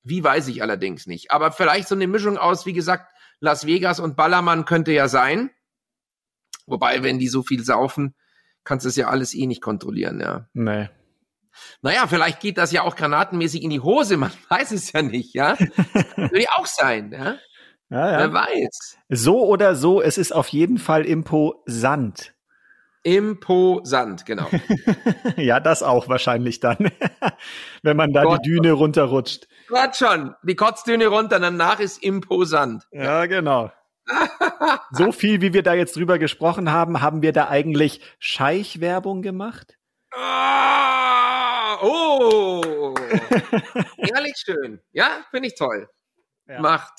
Wie 0.03 0.23
weiß 0.23 0.49
ich 0.49 0.63
allerdings 0.63 1.07
nicht. 1.07 1.31
Aber 1.31 1.53
vielleicht 1.53 1.89
so 1.89 1.95
eine 1.95 2.09
Mischung 2.09 2.37
aus, 2.37 2.67
wie 2.67 2.73
gesagt, 2.73 3.13
Las 3.41 3.67
Vegas 3.67 4.01
und 4.01 4.17
Ballermann 4.17 4.65
könnte 4.65 4.93
ja 4.93 5.07
sein. 5.09 5.51
Wobei, 6.67 7.03
wenn 7.03 7.19
die 7.19 7.29
so 7.29 7.43
viel 7.43 7.63
saufen, 7.63 8.15
kannst 8.65 8.85
du 8.85 8.89
es 8.89 8.97
ja 8.97 9.09
alles 9.09 9.35
eh 9.35 9.47
nicht 9.47 9.63
kontrollieren, 9.63 10.21
ja. 10.21 10.49
Nee. 10.53 10.89
Naja, 11.83 12.07
vielleicht 12.07 12.41
geht 12.41 12.59
das 12.59 12.73
ja 12.73 12.83
auch 12.83 12.97
granatenmäßig 12.97 13.63
in 13.63 13.71
die 13.71 13.81
Hose, 13.81 14.17
man 14.17 14.33
weiß 14.49 14.73
es 14.73 14.93
ja 14.93 15.03
nicht, 15.03 15.35
ja. 15.35 15.59
Würde 16.17 16.43
ja 16.43 16.51
auch 16.57 16.67
sein, 16.67 17.13
ja. 17.13 17.37
Ja, 17.91 18.11
ja. 18.11 18.19
Wer 18.19 18.33
weiß. 18.33 18.99
So 19.09 19.45
oder 19.47 19.75
so, 19.75 20.01
es 20.01 20.19
ist 20.19 20.33
auf 20.33 20.49
jeden 20.49 20.79
Fall 20.79 21.05
imposant. 21.05 22.35
Imposant, 23.05 24.25
genau. 24.25 24.49
ja, 25.37 25.61
das 25.61 25.83
auch 25.83 26.09
wahrscheinlich 26.09 26.61
dann, 26.61 26.91
wenn 27.83 27.97
man 27.99 28.13
da 28.15 28.23
Gott, 28.23 28.41
die 28.45 28.51
Düne 28.51 28.73
runterrutscht. 28.73 29.47
Gott 29.69 29.95
schon, 29.95 30.35
die 30.43 30.57
Kotzdüne 30.57 31.09
runter, 31.09 31.39
danach 31.39 31.81
ist 31.81 32.03
imposant. 32.03 32.85
Ja, 32.91 33.27
genau. 33.27 33.71
so 34.91 35.13
viel, 35.13 35.43
wie 35.43 35.53
wir 35.53 35.63
da 35.63 35.75
jetzt 35.75 35.97
drüber 35.97 36.19
gesprochen 36.19 36.73
haben, 36.73 37.03
haben 37.03 37.21
wir 37.21 37.33
da 37.33 37.49
eigentlich 37.49 38.01
Scheichwerbung 38.19 39.21
gemacht? 39.21 39.77
Ah, 40.15 41.24
oh, 41.83 42.95
ehrlich 43.97 44.35
schön. 44.37 44.81
Ja, 44.93 45.25
finde 45.31 45.49
ich 45.49 45.55
toll. 45.55 45.89
Ja. 46.47 46.61
Macht, 46.61 46.93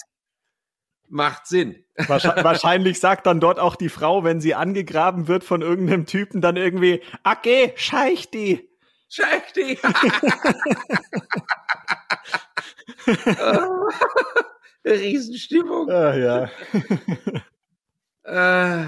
macht 1.08 1.48
Sinn. 1.48 1.84
Wahrscheinlich 2.08 3.00
sagt 3.00 3.26
dann 3.26 3.40
dort 3.40 3.60
auch 3.60 3.76
die 3.76 3.90
Frau, 3.90 4.24
wenn 4.24 4.42
sie 4.42 4.56
angegraben 4.56 5.28
wird 5.28 5.44
von 5.44 5.62
irgendeinem 5.62 6.06
Typen, 6.06 6.42
dann 6.42 6.58
irgendwie, 6.58 7.02
okay, 7.24 7.74
scheich 7.76 8.30
die. 8.30 8.70
Scheich 9.08 9.54
die. 9.54 9.80
Riesenstimmung. 14.86 15.90
Ah, 15.90 16.16
ja. 16.16 16.50
äh, 18.24 18.88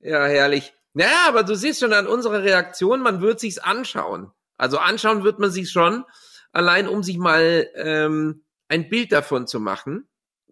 ja, 0.00 0.26
herrlich. 0.26 0.74
Naja, 0.94 1.28
aber 1.28 1.44
du 1.44 1.54
siehst 1.54 1.80
schon 1.80 1.92
an 1.92 2.06
unserer 2.06 2.42
Reaktion, 2.42 3.00
man 3.00 3.20
wird 3.20 3.40
sich's 3.40 3.58
anschauen. 3.58 4.32
Also 4.58 4.78
anschauen 4.78 5.24
wird 5.24 5.38
man 5.38 5.50
sich 5.50 5.70
schon, 5.70 6.04
allein 6.52 6.88
um 6.88 7.02
sich 7.02 7.16
mal 7.16 7.68
ähm, 7.76 8.44
ein 8.68 8.88
Bild 8.88 9.12
davon 9.12 9.46
zu 9.46 9.60
machen. 9.60 10.08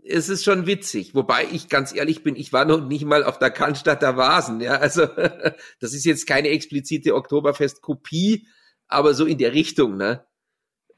Es 0.09 0.29
ist 0.29 0.45
schon 0.45 0.67
witzig, 0.67 1.15
wobei 1.15 1.47
ich 1.51 1.69
ganz 1.69 1.93
ehrlich 1.95 2.23
bin, 2.23 2.37
ich 2.37 2.53
war 2.53 2.65
noch 2.65 2.87
nicht 2.87 3.05
mal 3.05 3.25
auf 3.25 3.39
der 3.39 3.51
Cannstatter 3.51 4.17
Vasen. 4.17 4.61
Ja, 4.61 4.77
also 4.77 5.05
das 5.81 5.93
ist 5.93 6.05
jetzt 6.05 6.27
keine 6.27 6.49
explizite 6.49 7.15
Oktoberfest-Kopie, 7.15 8.47
aber 8.87 9.15
so 9.15 9.27
in 9.27 9.39
der 9.39 9.53
Richtung. 9.53 9.97
Ne, 9.97 10.25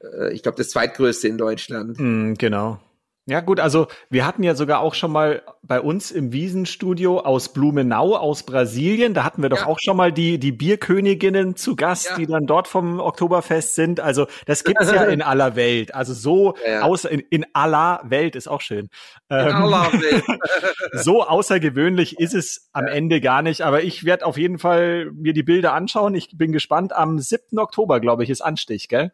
äh, 0.01 0.31
ich 0.33 0.43
glaube 0.43 0.57
das 0.57 0.69
zweitgrößte 0.69 1.27
in 1.27 1.37
Deutschland. 1.37 1.99
Mm, 1.99 2.33
genau. 2.35 2.79
Ja 3.29 3.41
gut, 3.41 3.59
also 3.59 3.87
wir 4.09 4.25
hatten 4.25 4.41
ja 4.41 4.55
sogar 4.55 4.79
auch 4.79 4.95
schon 4.95 5.11
mal 5.11 5.43
bei 5.61 5.79
uns 5.79 6.09
im 6.09 6.33
Wiesenstudio 6.33 7.19
aus 7.19 7.53
Blumenau 7.53 8.15
aus 8.15 8.41
Brasilien, 8.41 9.13
da 9.13 9.23
hatten 9.23 9.43
wir 9.43 9.49
doch 9.49 9.59
ja. 9.59 9.65
auch 9.67 9.77
schon 9.79 9.95
mal 9.95 10.11
die 10.11 10.39
die 10.39 10.51
Bierköniginnen 10.51 11.55
zu 11.55 11.75
Gast, 11.75 12.09
ja. 12.09 12.15
die 12.15 12.25
dann 12.25 12.47
dort 12.47 12.67
vom 12.67 12.99
Oktoberfest 12.99 13.75
sind. 13.75 13.99
Also 13.99 14.25
das 14.47 14.63
gibt's 14.63 14.91
ja 14.91 15.03
in 15.03 15.21
aller 15.21 15.55
Welt. 15.55 15.93
Also 15.93 16.15
so 16.15 16.55
ja. 16.65 16.81
außer 16.81 17.11
in, 17.11 17.19
in 17.29 17.45
aller 17.53 18.01
Welt 18.03 18.35
ist 18.35 18.47
auch 18.47 18.61
schön. 18.61 18.89
Ähm, 19.29 19.55
aller 19.55 19.93
Welt. 19.93 20.23
so 20.93 21.23
außergewöhnlich 21.23 22.19
ist 22.19 22.33
es 22.33 22.69
am 22.73 22.87
Ende 22.87 23.21
gar 23.21 23.43
nicht, 23.43 23.61
aber 23.61 23.83
ich 23.83 24.05
werde 24.05 24.25
auf 24.25 24.37
jeden 24.39 24.57
Fall 24.57 25.11
mir 25.13 25.33
die 25.33 25.43
Bilder 25.43 25.73
anschauen. 25.73 26.15
Ich 26.15 26.35
bin 26.35 26.51
gespannt. 26.51 26.93
Am 26.93 27.19
7. 27.19 27.59
Oktober, 27.59 27.99
glaube 27.99 28.23
ich, 28.23 28.31
ist 28.31 28.41
Anstich, 28.41 28.87
gell? 28.87 29.11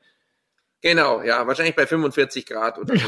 Genau, 0.85 1.23
ja, 1.23 1.47
wahrscheinlich 1.47 1.75
bei 1.75 1.87
45 1.87 2.45
Grad 2.45 2.77
oder 2.77 2.95
so. 2.95 3.07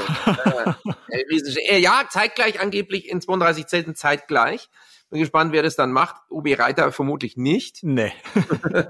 ja, 1.70 1.78
ja, 1.78 2.06
zeitgleich 2.10 2.60
angeblich 2.60 3.08
in 3.08 3.22
32 3.22 3.68
Zelten 3.68 3.94
zeitgleich. 3.94 4.72
Bin 5.12 5.20
gespannt, 5.20 5.52
wer 5.52 5.62
das 5.62 5.76
dann 5.76 5.92
macht. 5.92 6.16
UB 6.32 6.48
Reiter 6.58 6.92
vermutlich 6.92 7.38
nicht. 7.38 7.84
Nee. 7.84 8.14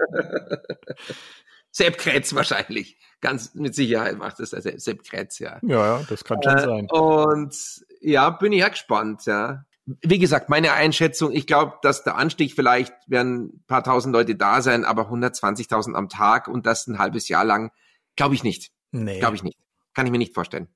Sepp 1.71 1.97
Kretz 1.97 2.34
wahrscheinlich. 2.34 2.97
Ganz 3.19 3.54
mit 3.56 3.76
Sicherheit 3.76 4.17
macht 4.17 4.39
das 4.39 4.52
der 4.52 4.80
Sepp 4.80 5.04
Kretz, 5.04 5.39
ja. 5.39 5.60
Ja, 5.63 5.97
ja, 6.00 6.06
das 6.08 6.23
kann 6.23 6.41
schon 6.41 6.56
äh, 6.58 6.62
sein. 6.62 6.88
Und 6.89 7.58
ja, 8.00 8.30
bin 8.30 8.54
ich 8.54 8.62
ja 8.62 8.69
gespannt, 8.69 9.26
ja. 9.26 9.65
Wie 9.86 10.17
gesagt, 10.17 10.47
meine 10.47 10.71
Einschätzung, 10.71 11.34
ich 11.34 11.45
glaube, 11.45 11.73
dass 11.82 12.06
der 12.06 12.15
Anstieg 12.15 12.54
vielleicht 12.54 12.93
werden 13.08 13.47
ein 13.47 13.63
paar 13.67 13.84
tausend 13.84 14.13
Leute 14.13 14.36
da 14.36 14.62
sein, 14.62 14.86
aber 14.86 15.10
120.000 15.12 15.93
am 15.93 16.08
Tag 16.08 16.47
und 16.47 16.65
das 16.65 16.88
ein 16.88 17.00
halbes 17.00 17.28
Jahr 17.28 17.43
lang, 17.43 17.71
glaube 18.15 18.34
ich 18.34 18.45
nicht. 18.45 18.71
Nee. 18.91 19.19
Glaube 19.19 19.36
ich 19.36 19.43
nicht. 19.43 19.58
Kann 19.93 20.06
ich 20.06 20.12
mir 20.12 20.17
nicht 20.17 20.34
vorstellen. 20.34 20.67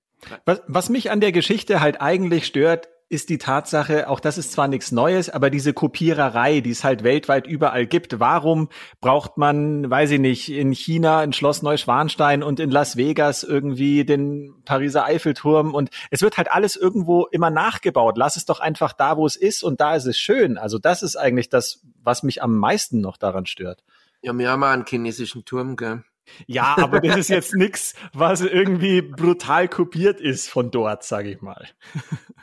Was, 0.46 0.62
was 0.68 0.90
mich 0.90 1.12
an 1.12 1.22
der 1.22 1.32
Geschichte 1.32 1.82
halt 1.82 2.02
eigentlich 2.02 2.46
stört, 2.46 2.90
ist 3.12 3.28
die 3.28 3.40
Tatsache, 3.40 4.08
auch 4.08 4.22
das 4.22 4.38
ist 4.38 4.54
zwar 4.54 4.70
nichts 4.70 4.94
Neues, 4.94 5.30
aber 5.30 5.50
diese 5.50 5.74
Kopiererei, 5.74 6.62
die 6.62 6.72
es 6.72 6.86
halt 6.86 7.04
weltweit 7.04 7.46
überall 7.46 7.86
gibt. 7.86 8.22
Warum 8.22 8.70
braucht 9.02 9.38
man, 9.38 9.90
weiß 9.90 10.12
ich 10.12 10.20
nicht, 10.20 10.50
in 10.50 10.72
China 10.72 11.20
ein 11.20 11.34
Schloss 11.34 11.62
Neuschwanstein 11.62 12.42
und 12.42 12.62
in 12.62 12.72
Las 12.72 12.96
Vegas 12.96 13.44
irgendwie 13.44 14.06
den 14.06 14.64
Pariser 14.64 15.04
Eiffelturm 15.04 15.74
und 15.76 15.90
es 16.10 16.22
wird 16.22 16.38
halt 16.38 16.50
alles 16.50 16.78
irgendwo 16.78 17.26
immer 17.26 17.50
nachgebaut. 17.50 18.18
Lass 18.18 18.38
es 18.38 18.46
doch 18.46 18.62
einfach 18.62 18.94
da, 18.94 19.18
wo 19.18 19.26
es 19.26 19.36
ist 19.36 19.62
und 19.62 19.82
da 19.82 19.94
ist 19.94 20.06
es 20.06 20.18
schön. 20.18 20.58
Also 20.58 20.80
das 20.80 21.04
ist 21.04 21.18
eigentlich 21.18 21.50
das, 21.50 21.82
was 22.02 22.24
mich 22.24 22.42
am 22.42 22.56
meisten 22.58 23.02
noch 23.02 23.18
daran 23.18 23.46
stört. 23.46 23.84
Ja, 24.22 24.32
wir 24.38 24.50
haben 24.50 24.64
einen 24.64 24.86
chinesischen 24.86 25.44
Turm, 25.44 25.76
gell? 25.76 26.06
Ja, 26.48 26.76
aber 26.78 27.00
das 27.02 27.18
ist 27.18 27.30
jetzt 27.30 27.54
nix, 27.56 27.94
was 28.14 28.42
irgendwie 28.42 29.02
brutal 29.02 29.68
kopiert 29.68 30.20
ist 30.20 30.50
von 30.50 30.72
dort, 30.72 31.04
sage 31.04 31.32
ich 31.32 31.42
mal. 31.42 31.68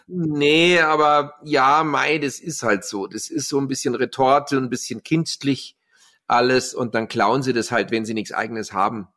Nee, 0.06 0.80
aber 0.80 1.34
ja, 1.44 1.84
Mai, 1.84 2.18
das 2.18 2.40
ist 2.40 2.62
halt 2.62 2.84
so. 2.84 3.06
Das 3.06 3.28
ist 3.28 3.48
so 3.48 3.58
ein 3.60 3.68
bisschen 3.68 3.94
Retorte, 3.94 4.56
ein 4.56 4.70
bisschen 4.70 5.02
kindlich 5.02 5.76
alles 6.26 6.74
und 6.74 6.94
dann 6.94 7.08
klauen 7.08 7.42
sie 7.42 7.52
das 7.52 7.70
halt, 7.70 7.90
wenn 7.90 8.04
sie 8.04 8.14
nichts 8.14 8.32
eigenes 8.32 8.72
haben. 8.72 9.08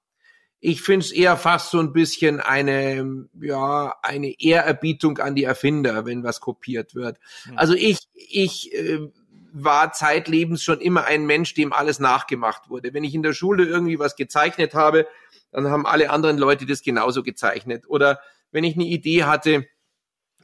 Ich 0.59 0.81
finde 0.81 1.05
es 1.05 1.11
eher 1.11 1.37
fast 1.37 1.71
so 1.71 1.79
ein 1.79 1.91
bisschen 1.91 2.39
eine, 2.39 3.27
ja, 3.41 3.95
eine 4.03 4.39
Ehrerbietung 4.39 5.17
an 5.17 5.33
die 5.33 5.43
Erfinder, 5.43 6.05
wenn 6.05 6.23
was 6.23 6.39
kopiert 6.39 6.93
wird. 6.93 7.17
Mhm. 7.45 7.57
Also 7.57 7.73
ich, 7.73 8.07
ich 8.13 8.73
äh, 8.73 9.09
war 9.53 9.91
zeitlebens 9.91 10.63
schon 10.63 10.79
immer 10.79 11.05
ein 11.05 11.25
Mensch, 11.25 11.53
dem 11.53 11.73
alles 11.73 11.99
nachgemacht 11.99 12.69
wurde. 12.69 12.93
Wenn 12.93 13.03
ich 13.03 13.13
in 13.13 13.23
der 13.23 13.33
Schule 13.33 13.65
irgendwie 13.65 13.99
was 13.99 14.15
gezeichnet 14.15 14.73
habe, 14.73 15.07
dann 15.51 15.67
haben 15.69 15.85
alle 15.85 16.09
anderen 16.09 16.37
Leute 16.37 16.65
das 16.65 16.81
genauso 16.81 17.23
gezeichnet. 17.23 17.85
Oder 17.87 18.19
wenn 18.51 18.63
ich 18.63 18.75
eine 18.75 18.85
Idee 18.85 19.25
hatte, 19.25 19.67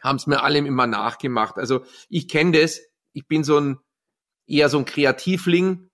haben 0.02 0.18
es 0.18 0.28
mir 0.28 0.44
alle 0.44 0.60
immer 0.60 0.88
nachgemacht. 0.88 1.58
Also 1.58 1.84
ich 2.10 2.28
kenne 2.28 2.60
das. 2.60 2.82
Ich 3.14 3.28
bin 3.28 3.44
so 3.44 3.60
ein 3.60 3.80
eher 4.46 4.70
so 4.70 4.78
ein 4.78 4.86
Kreativling 4.86 5.90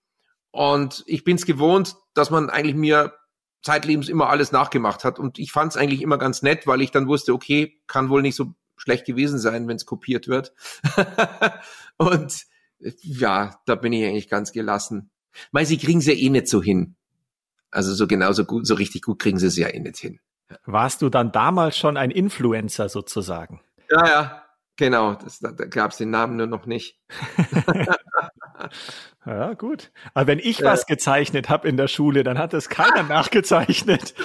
und 0.52 1.04
ich 1.08 1.24
bin 1.24 1.38
es 1.38 1.46
gewohnt, 1.46 1.96
dass 2.14 2.30
man 2.30 2.50
eigentlich 2.50 2.76
mir 2.76 3.14
zeitlebens 3.64 4.10
immer 4.10 4.30
alles 4.30 4.52
nachgemacht 4.52 5.04
hat. 5.04 5.20
Und 5.20 5.40
ich 5.40 5.52
fand 5.52 5.72
es 5.72 5.78
eigentlich 5.78 6.02
immer 6.02 6.18
ganz 6.18 6.42
nett, 6.42 6.68
weil 6.68 6.82
ich 6.82 6.92
dann 6.92 7.08
wusste, 7.08 7.34
okay, 7.34 7.82
kann 7.88 8.10
wohl 8.10 8.22
nicht 8.22 8.36
so 8.36 8.54
schlecht 8.76 9.06
gewesen 9.06 9.40
sein, 9.40 9.68
wenn 9.68 9.78
es 9.78 9.86
kopiert 9.86 10.28
wird. 10.28 10.54
und 11.98 12.46
ja, 13.02 13.60
da 13.66 13.76
bin 13.76 13.94
ich 13.94 14.06
eigentlich 14.06 14.30
ganz 14.30 14.52
gelassen. 14.52 15.12
Weil 15.52 15.66
sie 15.66 15.78
kriegen 15.78 16.00
es 16.00 16.06
ja 16.06 16.14
eh 16.14 16.30
nicht 16.30 16.48
so 16.48 16.62
hin. 16.62 16.96
Also 17.72 17.94
so 17.94 18.06
genauso 18.06 18.46
gut, 18.46 18.68
so 18.68 18.76
richtig 18.76 19.02
gut 19.02 19.20
kriegen 19.20 19.40
sie 19.40 19.48
es 19.48 19.58
ja 19.58 19.68
eh 19.68 19.80
nicht 19.80 19.98
hin. 19.98 20.20
Warst 20.66 21.02
du 21.02 21.10
dann 21.10 21.32
damals 21.32 21.78
schon 21.78 21.98
ein 21.98 22.12
Influencer 22.12 22.88
sozusagen? 22.90 23.62
Ja, 23.90 24.08
ja, 24.08 24.44
genau. 24.76 25.16
Das, 25.16 25.40
da 25.40 25.52
da 25.52 25.66
gab 25.66 25.92
es 25.92 25.98
den 25.98 26.12
Namen 26.12 26.38
nur 26.38 26.48
noch 26.48 26.66
nicht. 26.66 27.00
Ja, 29.26 29.54
gut. 29.54 29.92
Aber 30.14 30.28
wenn 30.28 30.40
ich 30.40 30.60
ja. 30.60 30.72
was 30.72 30.86
gezeichnet 30.86 31.50
habe 31.50 31.68
in 31.68 31.78
der 31.78 31.88
Schule, 31.88 32.24
dann 32.24 32.38
hat 32.38 32.54
es 32.54 32.70
keiner 32.70 33.04
nachgezeichnet. 33.08 34.14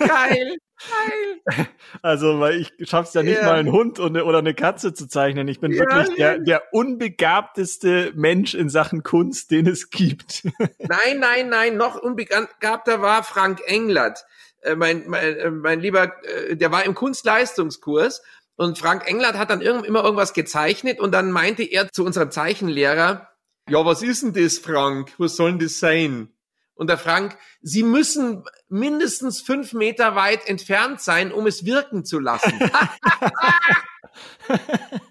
Geil. 0.00 0.56
Geil. 0.88 1.66
Also, 2.02 2.38
weil 2.38 2.60
ich 2.60 2.88
schaff's 2.88 3.14
ja 3.14 3.22
nicht 3.22 3.38
ja. 3.38 3.44
mal 3.44 3.58
einen 3.58 3.72
Hund 3.72 3.98
oder 3.98 4.38
eine 4.38 4.54
Katze 4.54 4.94
zu 4.94 5.08
zeichnen. 5.08 5.48
Ich 5.48 5.60
bin 5.60 5.72
ja, 5.72 5.80
wirklich 5.80 6.16
der, 6.16 6.38
der 6.38 6.72
unbegabteste 6.72 8.12
Mensch 8.14 8.54
in 8.54 8.68
Sachen 8.68 9.02
Kunst, 9.02 9.50
den 9.50 9.66
es 9.66 9.90
gibt. 9.90 10.44
Nein, 10.78 11.18
nein, 11.18 11.48
nein, 11.48 11.76
noch 11.76 11.96
unbegabter 11.96 13.02
war 13.02 13.24
Frank 13.24 13.60
Englert. 13.66 14.24
Äh, 14.60 14.76
mein, 14.76 15.04
mein, 15.08 15.36
äh, 15.36 15.50
mein 15.50 15.80
lieber, 15.80 16.12
äh, 16.24 16.56
der 16.56 16.70
war 16.70 16.84
im 16.84 16.94
Kunstleistungskurs 16.94 18.22
und 18.56 18.78
Frank 18.78 19.06
Englert 19.06 19.36
hat 19.36 19.50
dann 19.50 19.62
irgend, 19.62 19.86
immer 19.86 20.04
irgendwas 20.04 20.32
gezeichnet 20.32 21.00
und 21.00 21.12
dann 21.12 21.32
meinte 21.32 21.64
er 21.64 21.90
zu 21.90 22.04
unserem 22.04 22.30
Zeichenlehrer, 22.30 23.28
ja, 23.68 23.84
was 23.84 24.02
ist 24.02 24.22
denn 24.22 24.32
das, 24.32 24.58
Frank? 24.58 25.12
Was 25.18 25.36
soll 25.36 25.50
denn 25.50 25.60
das 25.60 25.78
sein? 25.78 26.32
Und 26.80 26.88
der 26.88 26.96
Frank, 26.96 27.36
Sie 27.60 27.82
müssen 27.82 28.42
mindestens 28.70 29.42
fünf 29.42 29.74
Meter 29.74 30.14
weit 30.16 30.48
entfernt 30.48 31.02
sein, 31.02 31.30
um 31.30 31.46
es 31.46 31.66
wirken 31.66 32.06
zu 32.06 32.18
lassen. 32.18 32.58
da 32.58 32.68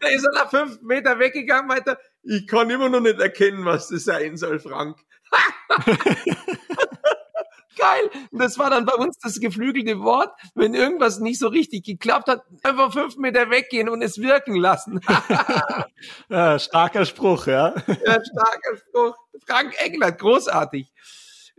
ist 0.08 0.26
er 0.26 0.34
nach 0.34 0.50
fünf 0.50 0.82
Meter 0.82 1.20
weggegangen, 1.20 1.68
meinte, 1.68 2.00
ich 2.24 2.48
kann 2.48 2.72
immer 2.72 2.90
noch 2.90 3.02
nicht 3.02 3.20
erkennen, 3.20 3.66
was 3.66 3.90
das 3.90 4.06
sein 4.06 4.36
soll, 4.36 4.58
Frank. 4.58 4.98
geil. 7.78 8.10
Und 8.32 8.42
das 8.42 8.58
war 8.58 8.72
dann 8.72 8.86
bei 8.86 8.94
uns 8.94 9.20
das 9.20 9.40
geflügelte 9.40 10.00
Wort, 10.02 10.32
wenn 10.56 10.74
irgendwas 10.74 11.20
nicht 11.20 11.38
so 11.38 11.50
richtig 11.50 11.86
geklappt 11.86 12.28
hat, 12.28 12.44
einfach 12.64 12.92
fünf 12.94 13.18
Meter 13.18 13.52
weggehen 13.52 13.90
und 13.90 14.02
es 14.02 14.20
wirken 14.20 14.56
lassen. 14.56 15.02
ja, 16.30 16.58
starker 16.58 17.06
Spruch, 17.06 17.48
ja. 17.48 17.76
ja, 17.88 18.18
starker 18.24 18.78
Spruch. 18.78 19.16
Frank 19.46 19.76
Englert, 19.84 20.20
großartig. 20.20 20.92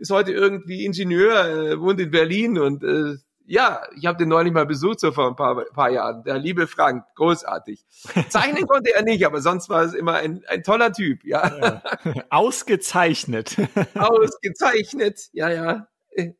Ist 0.01 0.09
heute 0.09 0.31
irgendwie 0.31 0.83
Ingenieur, 0.83 1.45
äh, 1.45 1.79
wohnt 1.79 1.99
in 1.99 2.09
Berlin 2.09 2.57
und 2.57 2.83
äh, 2.83 3.17
ja, 3.45 3.83
ich 3.95 4.05
habe 4.05 4.17
den 4.17 4.29
neulich 4.29 4.53
mal 4.53 4.65
besucht, 4.65 4.99
so 4.99 5.11
vor 5.11 5.27
ein 5.27 5.35
paar, 5.35 5.63
paar 5.73 5.91
Jahren. 5.91 6.23
Der 6.23 6.39
liebe 6.39 6.67
Frank, 6.67 7.03
großartig. 7.15 7.85
Zeichnen 8.29 8.65
konnte 8.65 8.95
er 8.95 9.03
nicht, 9.03 9.25
aber 9.25 9.41
sonst 9.41 9.69
war 9.69 9.83
es 9.83 9.93
immer 9.93 10.15
ein, 10.15 10.43
ein 10.47 10.63
toller 10.63 10.91
Typ, 10.91 11.23
ja. 11.23 11.81
ja. 12.05 12.23
Ausgezeichnet. 12.29 13.57
Ausgezeichnet, 13.93 15.29
ja, 15.33 15.49
ja 15.49 15.87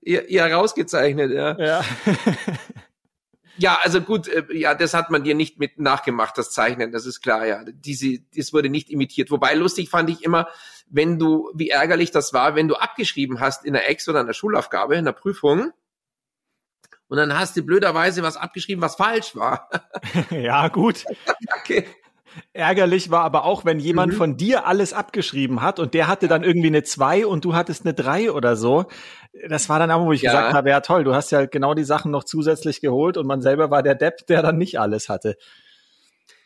eher, 0.01 0.29
eher 0.29 0.53
rausgezeichnet, 0.53 1.31
ja. 1.31 1.57
Ja. 1.59 1.85
ja, 3.57 3.79
also 3.83 4.01
gut, 4.01 4.27
äh, 4.27 4.45
ja, 4.51 4.73
das 4.75 4.93
hat 4.93 5.11
man 5.11 5.23
dir 5.23 5.35
nicht 5.35 5.59
mit 5.59 5.79
nachgemacht, 5.79 6.37
das 6.37 6.51
Zeichnen, 6.51 6.91
das 6.91 7.05
ist 7.05 7.21
klar, 7.21 7.45
ja. 7.45 7.63
Diese, 7.65 8.19
das 8.35 8.53
wurde 8.53 8.69
nicht 8.69 8.89
imitiert. 8.89 9.31
Wobei 9.31 9.53
lustig 9.53 9.89
fand 9.89 10.09
ich 10.09 10.23
immer, 10.23 10.47
wenn 10.91 11.17
du, 11.17 11.49
wie 11.55 11.69
ärgerlich 11.69 12.11
das 12.11 12.33
war, 12.33 12.55
wenn 12.55 12.67
du 12.67 12.75
abgeschrieben 12.75 13.39
hast 13.39 13.65
in 13.65 13.73
der 13.73 13.89
Ex 13.89 14.07
oder 14.07 14.21
in 14.21 14.27
der 14.27 14.33
Schulaufgabe, 14.33 14.95
in 14.95 15.05
der 15.05 15.13
Prüfung, 15.13 15.71
und 17.07 17.17
dann 17.17 17.37
hast 17.37 17.57
du 17.57 17.63
blöderweise 17.63 18.23
was 18.23 18.37
abgeschrieben, 18.37 18.81
was 18.81 18.95
falsch 18.95 19.35
war. 19.35 19.69
ja, 20.31 20.69
gut. 20.69 21.03
okay. 21.59 21.85
Ärgerlich 22.53 23.11
war 23.11 23.23
aber 23.23 23.43
auch, 23.43 23.65
wenn 23.65 23.79
jemand 23.79 24.13
mhm. 24.13 24.17
von 24.17 24.37
dir 24.37 24.65
alles 24.65 24.93
abgeschrieben 24.93 25.61
hat 25.61 25.79
und 25.79 25.93
der 25.93 26.07
hatte 26.07 26.29
dann 26.29 26.43
irgendwie 26.43 26.67
eine 26.67 26.83
2 26.83 27.25
und 27.25 27.43
du 27.43 27.53
hattest 27.53 27.83
eine 27.85 27.93
3 27.93 28.31
oder 28.31 28.55
so. 28.55 28.85
Das 29.49 29.67
war 29.67 29.77
dann 29.77 29.91
auch, 29.91 30.05
wo 30.05 30.13
ich 30.13 30.21
ja. 30.21 30.31
gesagt 30.31 30.53
habe, 30.53 30.69
ja 30.69 30.79
toll, 30.79 31.03
du 31.03 31.13
hast 31.13 31.31
ja 31.31 31.45
genau 31.45 31.73
die 31.73 31.83
Sachen 31.83 32.11
noch 32.11 32.23
zusätzlich 32.23 32.79
geholt 32.79 33.17
und 33.17 33.27
man 33.27 33.41
selber 33.41 33.69
war 33.71 33.83
der 33.83 33.95
Depp, 33.95 34.25
der 34.27 34.41
dann 34.41 34.57
nicht 34.57 34.79
alles 34.79 35.09
hatte. 35.09 35.35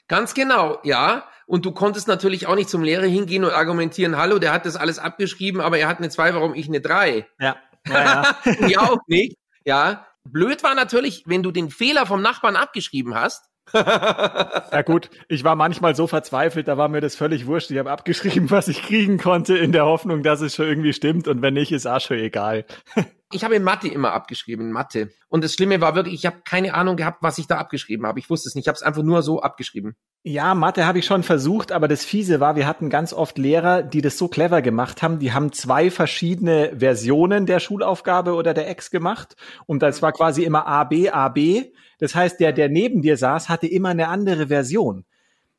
Ganz 0.07 0.33
genau, 0.33 0.79
ja. 0.83 1.27
Und 1.45 1.65
du 1.65 1.71
konntest 1.71 2.07
natürlich 2.07 2.47
auch 2.47 2.55
nicht 2.55 2.69
zum 2.69 2.83
Lehrer 2.83 3.05
hingehen 3.05 3.43
und 3.43 3.51
argumentieren, 3.51 4.17
hallo, 4.17 4.39
der 4.39 4.51
hat 4.51 4.65
das 4.65 4.75
alles 4.75 4.99
abgeschrieben, 4.99 5.61
aber 5.61 5.77
er 5.77 5.87
hat 5.87 5.99
eine 5.99 6.09
2, 6.09 6.33
warum 6.33 6.55
ich 6.55 6.67
eine 6.67 6.81
3? 6.81 7.27
Ja. 7.39 7.55
ja, 7.87 8.35
ja. 8.45 8.67
ja 8.67 8.79
auch 8.81 8.99
nicht. 9.07 9.37
Ja. 9.63 10.07
Blöd 10.23 10.63
war 10.63 10.73
natürlich, 10.73 11.23
wenn 11.27 11.43
du 11.43 11.51
den 11.51 11.69
Fehler 11.69 12.05
vom 12.05 12.21
Nachbarn 12.21 12.55
abgeschrieben 12.55 13.13
hast 13.13 13.43
ja 13.73 14.81
gut, 14.83 15.09
ich 15.27 15.43
war 15.43 15.55
manchmal 15.55 15.95
so 15.95 16.05
verzweifelt, 16.07 16.67
da 16.67 16.77
war 16.77 16.87
mir 16.87 17.01
das 17.01 17.15
völlig 17.15 17.47
wurscht. 17.47 17.71
Ich 17.71 17.77
habe 17.77 17.91
abgeschrieben, 17.91 18.51
was 18.51 18.67
ich 18.67 18.83
kriegen 18.83 19.17
konnte, 19.17 19.57
in 19.57 19.71
der 19.71 19.85
Hoffnung, 19.85 20.23
dass 20.23 20.41
es 20.41 20.55
schon 20.55 20.67
irgendwie 20.67 20.93
stimmt. 20.93 21.27
Und 21.27 21.41
wenn 21.41 21.55
nicht, 21.55 21.71
ist 21.71 21.87
auch 21.87 21.99
schon 21.99 22.17
egal. 22.17 22.65
ich 23.31 23.43
habe 23.43 23.55
in 23.55 23.63
Mathe 23.63 23.87
immer 23.87 24.13
abgeschrieben, 24.13 24.67
in 24.67 24.71
Mathe. 24.71 25.09
Und 25.27 25.43
das 25.43 25.53
Schlimme 25.53 25.81
war 25.81 25.95
wirklich, 25.95 26.13
ich 26.13 26.25
habe 26.25 26.41
keine 26.45 26.75
Ahnung 26.75 26.95
gehabt, 26.95 27.23
was 27.23 27.37
ich 27.37 27.47
da 27.47 27.57
abgeschrieben 27.57 28.05
habe. 28.05 28.19
Ich 28.19 28.29
wusste 28.29 28.47
es 28.47 28.55
nicht. 28.55 28.65
Ich 28.65 28.67
habe 28.67 28.75
es 28.75 28.83
einfach 28.83 29.01
nur 29.01 29.23
so 29.23 29.41
abgeschrieben. 29.41 29.95
Ja, 30.23 30.53
Mathe 30.53 30.85
habe 30.85 30.99
ich 30.99 31.05
schon 31.05 31.23
versucht, 31.23 31.71
aber 31.71 31.87
das 31.87 32.05
Fiese 32.05 32.39
war, 32.39 32.55
wir 32.55 32.67
hatten 32.67 32.89
ganz 32.89 33.13
oft 33.13 33.37
Lehrer, 33.37 33.83
die 33.83 34.01
das 34.01 34.17
so 34.17 34.27
clever 34.27 34.61
gemacht 34.61 35.01
haben. 35.01 35.19
Die 35.19 35.33
haben 35.33 35.51
zwei 35.51 35.89
verschiedene 35.89 36.73
Versionen 36.77 37.45
der 37.45 37.59
Schulaufgabe 37.59 38.33
oder 38.35 38.53
der 38.53 38.69
Ex 38.69 38.91
gemacht. 38.91 39.35
Und 39.65 39.81
das 39.81 40.01
war 40.01 40.11
quasi 40.11 40.43
immer 40.43 40.67
A, 40.67 40.83
B, 40.83 41.09
A, 41.09 41.29
B. 41.29 41.71
Das 41.99 42.13
heißt, 42.13 42.39
der, 42.39 42.53
der 42.53 42.69
neben 42.69 43.01
dir 43.01 43.17
saß, 43.17 43.49
hatte 43.49 43.67
immer 43.67 43.89
eine 43.89 44.07
andere 44.07 44.47
Version. 44.47 45.05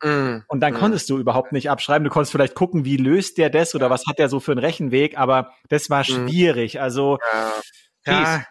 Mm, 0.02 0.38
und 0.48 0.60
dann 0.60 0.74
mm. 0.74 0.76
konntest 0.76 1.08
du 1.08 1.18
überhaupt 1.18 1.52
nicht 1.52 1.70
abschreiben. 1.70 2.04
Du 2.04 2.10
konntest 2.10 2.32
vielleicht 2.32 2.54
gucken, 2.54 2.84
wie 2.84 2.96
löst 2.96 3.38
der 3.38 3.50
das 3.50 3.74
oder 3.74 3.88
was 3.88 4.04
hat 4.06 4.18
der 4.18 4.28
so 4.28 4.40
für 4.40 4.52
einen 4.52 4.60
Rechenweg, 4.60 5.18
aber 5.18 5.52
das 5.68 5.88
war 5.88 6.02
mm. 6.02 6.04
schwierig. 6.04 6.80
Also 6.80 7.18
ja, 8.04 8.22
ja 8.22 8.44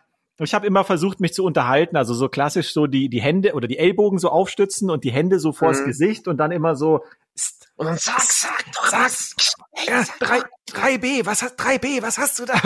ich 0.43 0.53
habe 0.53 0.67
immer 0.67 0.83
versucht, 0.83 1.21
mich 1.21 1.33
zu 1.33 1.45
unterhalten, 1.45 1.95
also 1.95 2.13
so 2.13 2.27
klassisch 2.27 2.73
so 2.73 2.87
die, 2.87 3.07
die 3.09 3.21
Hände 3.21 3.53
oder 3.53 3.67
die 3.67 3.77
Ellbogen 3.77 4.19
so 4.19 4.29
aufstützen 4.29 4.89
und 4.89 5.03
die 5.03 5.11
Hände 5.11 5.39
so 5.39 5.53
vors 5.53 5.79
mhm. 5.79 5.85
Gesicht 5.85 6.27
und 6.27 6.37
dann 6.37 6.51
immer 6.51 6.75
so 6.75 7.03
und 7.77 7.87
dann 7.87 7.97
sag, 7.97 8.21
sag 8.21 8.71
doch 8.73 8.87
sag, 8.87 9.05
was. 9.05 9.35
Ja, 9.85 10.05
3, 10.19 10.41
3b, 10.69 11.25
was 11.25 11.41
hast 11.41 11.59
3b, 11.59 12.01
was 12.01 12.17
hast 12.17 12.39
du 12.39 12.45
da? 12.45 12.55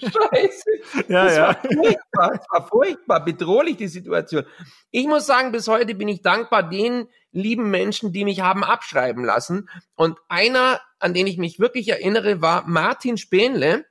Scheiße. 0.00 0.70
Ja, 1.08 1.24
das 1.24 1.36
ja. 1.36 1.46
War 1.46 1.56
furchtbar, 1.62 2.30
das 2.30 2.46
war 2.50 2.68
furchtbar, 2.68 3.24
bedrohlich 3.24 3.76
die 3.76 3.88
Situation. 3.88 4.44
Ich 4.90 5.06
muss 5.06 5.26
sagen, 5.26 5.52
bis 5.52 5.68
heute 5.68 5.94
bin 5.94 6.08
ich 6.08 6.22
dankbar 6.22 6.68
den 6.68 7.08
lieben 7.30 7.70
Menschen, 7.70 8.12
die 8.12 8.24
mich 8.24 8.40
haben 8.40 8.64
abschreiben 8.64 9.24
lassen. 9.24 9.68
Und 9.94 10.18
einer, 10.28 10.80
an 10.98 11.14
den 11.14 11.26
ich 11.26 11.38
mich 11.38 11.60
wirklich 11.60 11.88
erinnere, 11.88 12.40
war 12.40 12.66
Martin 12.66 13.16
Spähnle. 13.16 13.84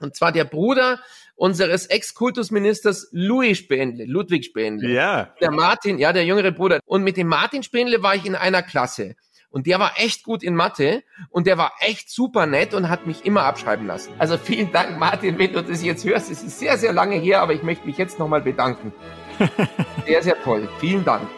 Und 0.00 0.16
zwar 0.16 0.32
der 0.32 0.44
Bruder 0.44 1.00
unseres 1.36 1.86
Ex-Kultusministers 1.86 3.08
Louis 3.12 3.58
Spähnle, 3.58 4.04
Ludwig 4.04 4.44
Spähnle. 4.44 4.88
Ja. 4.88 5.34
Der 5.40 5.50
Martin, 5.50 5.98
ja, 5.98 6.12
der 6.12 6.24
jüngere 6.24 6.52
Bruder. 6.52 6.80
Und 6.86 7.02
mit 7.02 7.16
dem 7.16 7.28
Martin 7.28 7.62
Spähnle 7.62 8.02
war 8.02 8.14
ich 8.14 8.26
in 8.26 8.34
einer 8.34 8.62
Klasse. 8.62 9.16
Und 9.50 9.68
der 9.68 9.78
war 9.78 9.92
echt 9.98 10.24
gut 10.24 10.42
in 10.42 10.56
Mathe 10.56 11.04
und 11.30 11.46
der 11.46 11.56
war 11.56 11.74
echt 11.78 12.10
super 12.10 12.44
nett 12.44 12.74
und 12.74 12.88
hat 12.88 13.06
mich 13.06 13.24
immer 13.24 13.44
abschreiben 13.44 13.86
lassen. 13.86 14.12
Also 14.18 14.36
vielen 14.36 14.72
Dank, 14.72 14.98
Martin, 14.98 15.38
wenn 15.38 15.52
du 15.52 15.62
das 15.62 15.84
jetzt 15.84 16.04
hörst. 16.04 16.28
Es 16.28 16.42
ist 16.42 16.58
sehr, 16.58 16.76
sehr 16.76 16.92
lange 16.92 17.14
her, 17.16 17.40
aber 17.40 17.52
ich 17.52 17.62
möchte 17.62 17.86
mich 17.86 17.96
jetzt 17.96 18.18
nochmal 18.18 18.40
bedanken. 18.40 18.92
sehr, 20.06 20.24
sehr 20.24 20.42
toll. 20.42 20.68
Vielen 20.80 21.04
Dank. 21.04 21.28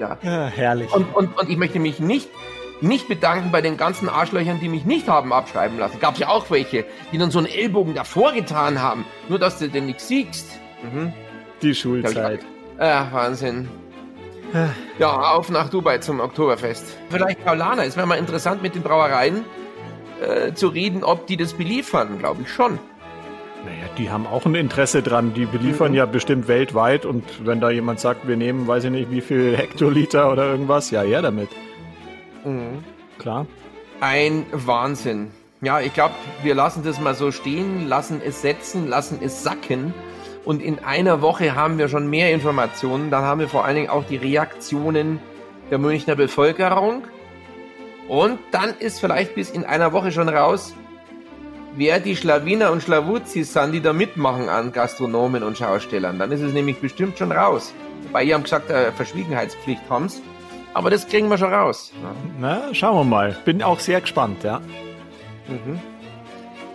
Ja. 0.00 0.16
ja 0.22 0.46
herrlich. 0.46 0.90
Und, 0.90 1.14
und, 1.14 1.38
und 1.38 1.50
ich 1.50 1.58
möchte 1.58 1.80
mich 1.80 2.00
nicht 2.00 2.30
nicht 2.80 3.08
bedanken 3.08 3.50
bei 3.50 3.60
den 3.60 3.76
ganzen 3.76 4.08
Arschlöchern, 4.08 4.60
die 4.60 4.68
mich 4.68 4.84
nicht 4.84 5.08
haben 5.08 5.32
abschreiben 5.32 5.78
lassen. 5.78 6.00
Gab 6.00 6.14
es 6.14 6.20
ja 6.20 6.28
auch 6.28 6.50
welche, 6.50 6.84
die 7.12 7.18
dann 7.18 7.30
so 7.30 7.38
einen 7.38 7.48
Ellbogen 7.48 7.94
davor 7.94 8.32
getan 8.32 8.80
haben, 8.80 9.04
nur 9.28 9.38
dass 9.38 9.58
du 9.58 9.68
den 9.68 9.86
nicht 9.86 10.00
siehst. 10.00 10.60
Mhm. 10.82 11.12
Die 11.62 11.74
Schulzeit. 11.74 12.40
Ja, 12.78 13.08
Wahnsinn. 13.10 13.68
Ja, 14.98 15.12
auf 15.34 15.50
nach 15.50 15.68
Dubai 15.68 15.98
zum 15.98 16.20
Oktoberfest. 16.20 16.84
Vielleicht 17.10 17.44
Paulana, 17.44 17.84
es 17.84 17.96
wäre 17.96 18.06
mal 18.06 18.16
interessant 18.16 18.62
mit 18.62 18.74
den 18.74 18.82
Brauereien. 18.82 19.44
äh, 20.20 20.52
zu 20.54 20.68
reden, 20.68 21.04
ob 21.04 21.26
die 21.26 21.36
das 21.36 21.54
beliefern, 21.54 22.18
glaube 22.18 22.42
ich 22.42 22.50
schon. 22.50 22.78
Naja, 23.64 23.88
die 23.96 24.10
haben 24.10 24.26
auch 24.26 24.46
ein 24.46 24.54
Interesse 24.54 25.02
dran. 25.02 25.34
Die 25.34 25.46
beliefern 25.46 25.90
mhm. 25.90 25.98
ja 25.98 26.06
bestimmt 26.06 26.48
weltweit. 26.48 27.04
Und 27.04 27.24
wenn 27.44 27.60
da 27.60 27.70
jemand 27.70 28.00
sagt, 28.00 28.26
wir 28.28 28.36
nehmen, 28.36 28.66
weiß 28.66 28.84
ich 28.84 28.90
nicht, 28.90 29.10
wie 29.10 29.20
viel 29.20 29.56
Hektoliter 29.56 30.30
oder 30.32 30.50
irgendwas, 30.50 30.90
ja, 30.90 31.02
her 31.02 31.22
damit. 31.22 31.48
Mhm. 32.48 32.84
Klar. 33.18 33.46
Ein 34.00 34.46
Wahnsinn. 34.52 35.30
Ja, 35.60 35.80
ich 35.80 35.92
glaube, 35.92 36.14
wir 36.42 36.54
lassen 36.54 36.84
das 36.84 37.00
mal 37.00 37.14
so 37.14 37.32
stehen, 37.32 37.88
lassen 37.88 38.22
es 38.24 38.42
setzen, 38.42 38.88
lassen 38.88 39.18
es 39.20 39.42
sacken. 39.42 39.92
Und 40.44 40.62
in 40.62 40.78
einer 40.78 41.20
Woche 41.20 41.56
haben 41.56 41.78
wir 41.78 41.88
schon 41.88 42.08
mehr 42.08 42.32
Informationen. 42.32 43.10
Dann 43.10 43.24
haben 43.24 43.40
wir 43.40 43.48
vor 43.48 43.64
allen 43.64 43.74
Dingen 43.74 43.90
auch 43.90 44.04
die 44.04 44.16
Reaktionen 44.16 45.18
der 45.70 45.78
Münchner 45.78 46.14
Bevölkerung. 46.14 47.02
Und 48.06 48.38
dann 48.52 48.74
ist 48.78 49.00
vielleicht 49.00 49.34
bis 49.34 49.50
in 49.50 49.64
einer 49.64 49.92
Woche 49.92 50.12
schon 50.12 50.28
raus, 50.28 50.74
wer 51.76 52.00
die 52.00 52.16
Schlawiner 52.16 52.72
und 52.72 52.82
Schlawuzis 52.82 53.52
sind, 53.52 53.72
die 53.72 53.80
da 53.80 53.92
mitmachen 53.92 54.48
an 54.48 54.72
Gastronomen 54.72 55.42
und 55.42 55.58
Schaustellern. 55.58 56.18
Dann 56.18 56.32
ist 56.32 56.40
es 56.40 56.52
nämlich 56.52 56.78
bestimmt 56.80 57.18
schon 57.18 57.32
raus. 57.32 57.74
Wobei, 58.04 58.24
ihr 58.24 58.34
haben 58.34 58.44
gesagt, 58.44 58.70
äh, 58.70 58.92
Verschwiegenheitspflicht 58.92 59.82
haben's. 59.90 60.22
Aber 60.74 60.90
das 60.90 61.08
kriegen 61.08 61.28
wir 61.28 61.38
schon 61.38 61.52
raus. 61.52 61.92
Na, 62.38 62.72
schauen 62.72 62.96
wir 62.96 63.04
mal. 63.04 63.36
Bin 63.44 63.62
auch 63.62 63.80
sehr 63.80 64.00
gespannt, 64.00 64.44
ja. 64.44 64.60
Mhm. 65.48 65.80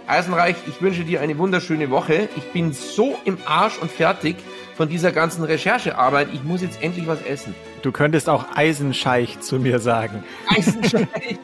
Eisenreich, 0.07 0.55
ich 0.67 0.81
wünsche 0.81 1.03
dir 1.05 1.21
eine 1.21 1.37
wunderschöne 1.37 1.89
Woche. 1.89 2.27
Ich 2.35 2.51
bin 2.51 2.73
so 2.73 3.15
im 3.23 3.37
Arsch 3.45 3.77
und 3.79 3.89
fertig 3.89 4.35
von 4.75 4.89
dieser 4.89 5.11
ganzen 5.11 5.43
Recherchearbeit. 5.43 6.27
Ich 6.33 6.43
muss 6.43 6.61
jetzt 6.61 6.81
endlich 6.83 7.07
was 7.07 7.21
essen. 7.21 7.55
Du 7.81 7.91
könntest 7.91 8.27
auch 8.27 8.45
Eisenscheich 8.55 9.39
zu 9.39 9.59
mir 9.59 9.79
sagen. 9.79 10.23
Eisenscheich. 10.49 11.07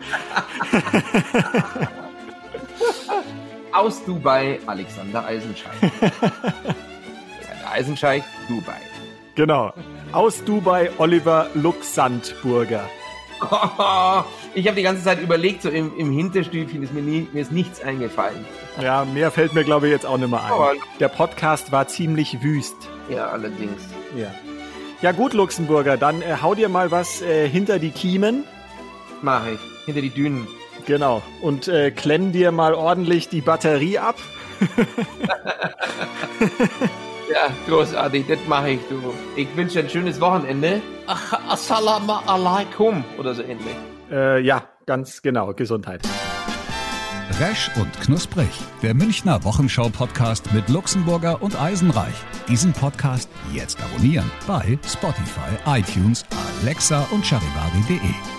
Aus 3.72 4.04
Dubai, 4.04 4.60
Alexander 4.66 5.26
Eisenscheich. 5.26 5.72
Eisenscheich, 7.72 8.24
Dubai. 8.48 8.82
Genau. 9.36 9.72
Aus 10.12 10.44
Dubai, 10.44 10.90
Oliver 10.98 11.52
Luxandburger. 11.54 12.90
ich 14.56 14.66
habe 14.66 14.76
die 14.76 14.82
ganze 14.82 15.04
Zeit 15.04 15.22
überlegt, 15.22 15.62
so 15.62 15.70
im, 15.70 15.96
im 15.98 16.12
Hinterstübchen 16.12 16.82
ist 16.82 16.94
mir, 16.94 17.04
nie, 17.04 17.28
mir 17.32 17.44
ist 17.44 17.52
nichts 17.52 17.80
eingefallen. 17.82 18.44
Ja, 18.82 19.06
mehr 19.06 19.30
fällt 19.30 19.54
mir, 19.54 19.64
glaube 19.64 19.86
ich, 19.86 19.94
jetzt 19.94 20.08
auch 20.08 20.18
nicht 20.18 20.32
mehr 20.32 20.44
ein. 20.44 20.78
Der 21.00 21.10
Podcast 21.10 21.72
war 21.72 21.88
ziemlich 21.88 22.42
wüst. 22.42 22.76
Ja, 23.08 23.28
allerdings. 23.28 23.84
Ja. 24.18 24.34
Ja 25.04 25.12
gut, 25.12 25.34
Luxemburger, 25.34 25.96
dann 25.96 26.24
äh, 26.24 26.38
hau 26.42 26.56
dir 26.56 26.70
mal 26.70 26.90
was 26.90 27.22
äh, 27.22 27.48
hinter 27.48 27.78
die 27.78 27.92
Kiemen. 27.92 28.46
Mach 29.22 29.46
ich, 29.46 29.60
hinter 29.86 30.02
die 30.02 30.10
Dünen. 30.10 30.48
Genau. 30.88 31.22
Und 31.42 31.68
äh, 31.68 31.92
klenn 31.92 32.32
dir 32.32 32.52
mal 32.52 32.74
ordentlich 32.74 33.30
die 33.30 33.42
Batterie 33.42 34.00
ab. 34.00 34.16
Ja, 37.32 37.52
großartig, 37.68 38.26
das 38.28 38.40
mache 38.48 38.72
ich, 38.72 38.80
du. 38.90 39.14
Ich 39.36 39.56
wünsche 39.56 39.76
dir 39.76 39.84
ein 39.84 39.90
schönes 39.90 40.20
Wochenende. 40.20 40.82
Assalamu 41.48 42.14
alaikum 42.26 43.04
oder 43.20 43.36
so 43.36 43.44
ähnlich. 43.44 43.76
Äh, 44.12 44.42
ja, 44.42 44.64
ganz 44.88 45.22
genau. 45.22 45.54
Gesundheit. 45.54 46.02
Resch 47.40 47.70
und 47.76 47.94
Knusprig, 48.02 48.50
der 48.82 48.96
Münchner 48.96 49.44
Wochenschau-Podcast 49.44 50.52
mit 50.54 50.68
Luxemburger 50.68 51.42
und 51.42 51.62
Eisenreich. 51.62 52.16
Diesen 52.48 52.74
Podcast 52.74 53.30
jetzt 53.54 53.80
abonnieren 53.82 54.30
bei 54.48 54.78
Spotify, 54.86 55.52
iTunes, 55.68 56.26
Alexa 56.62 57.08
und 57.12 57.26
charivari.de. 57.26 58.39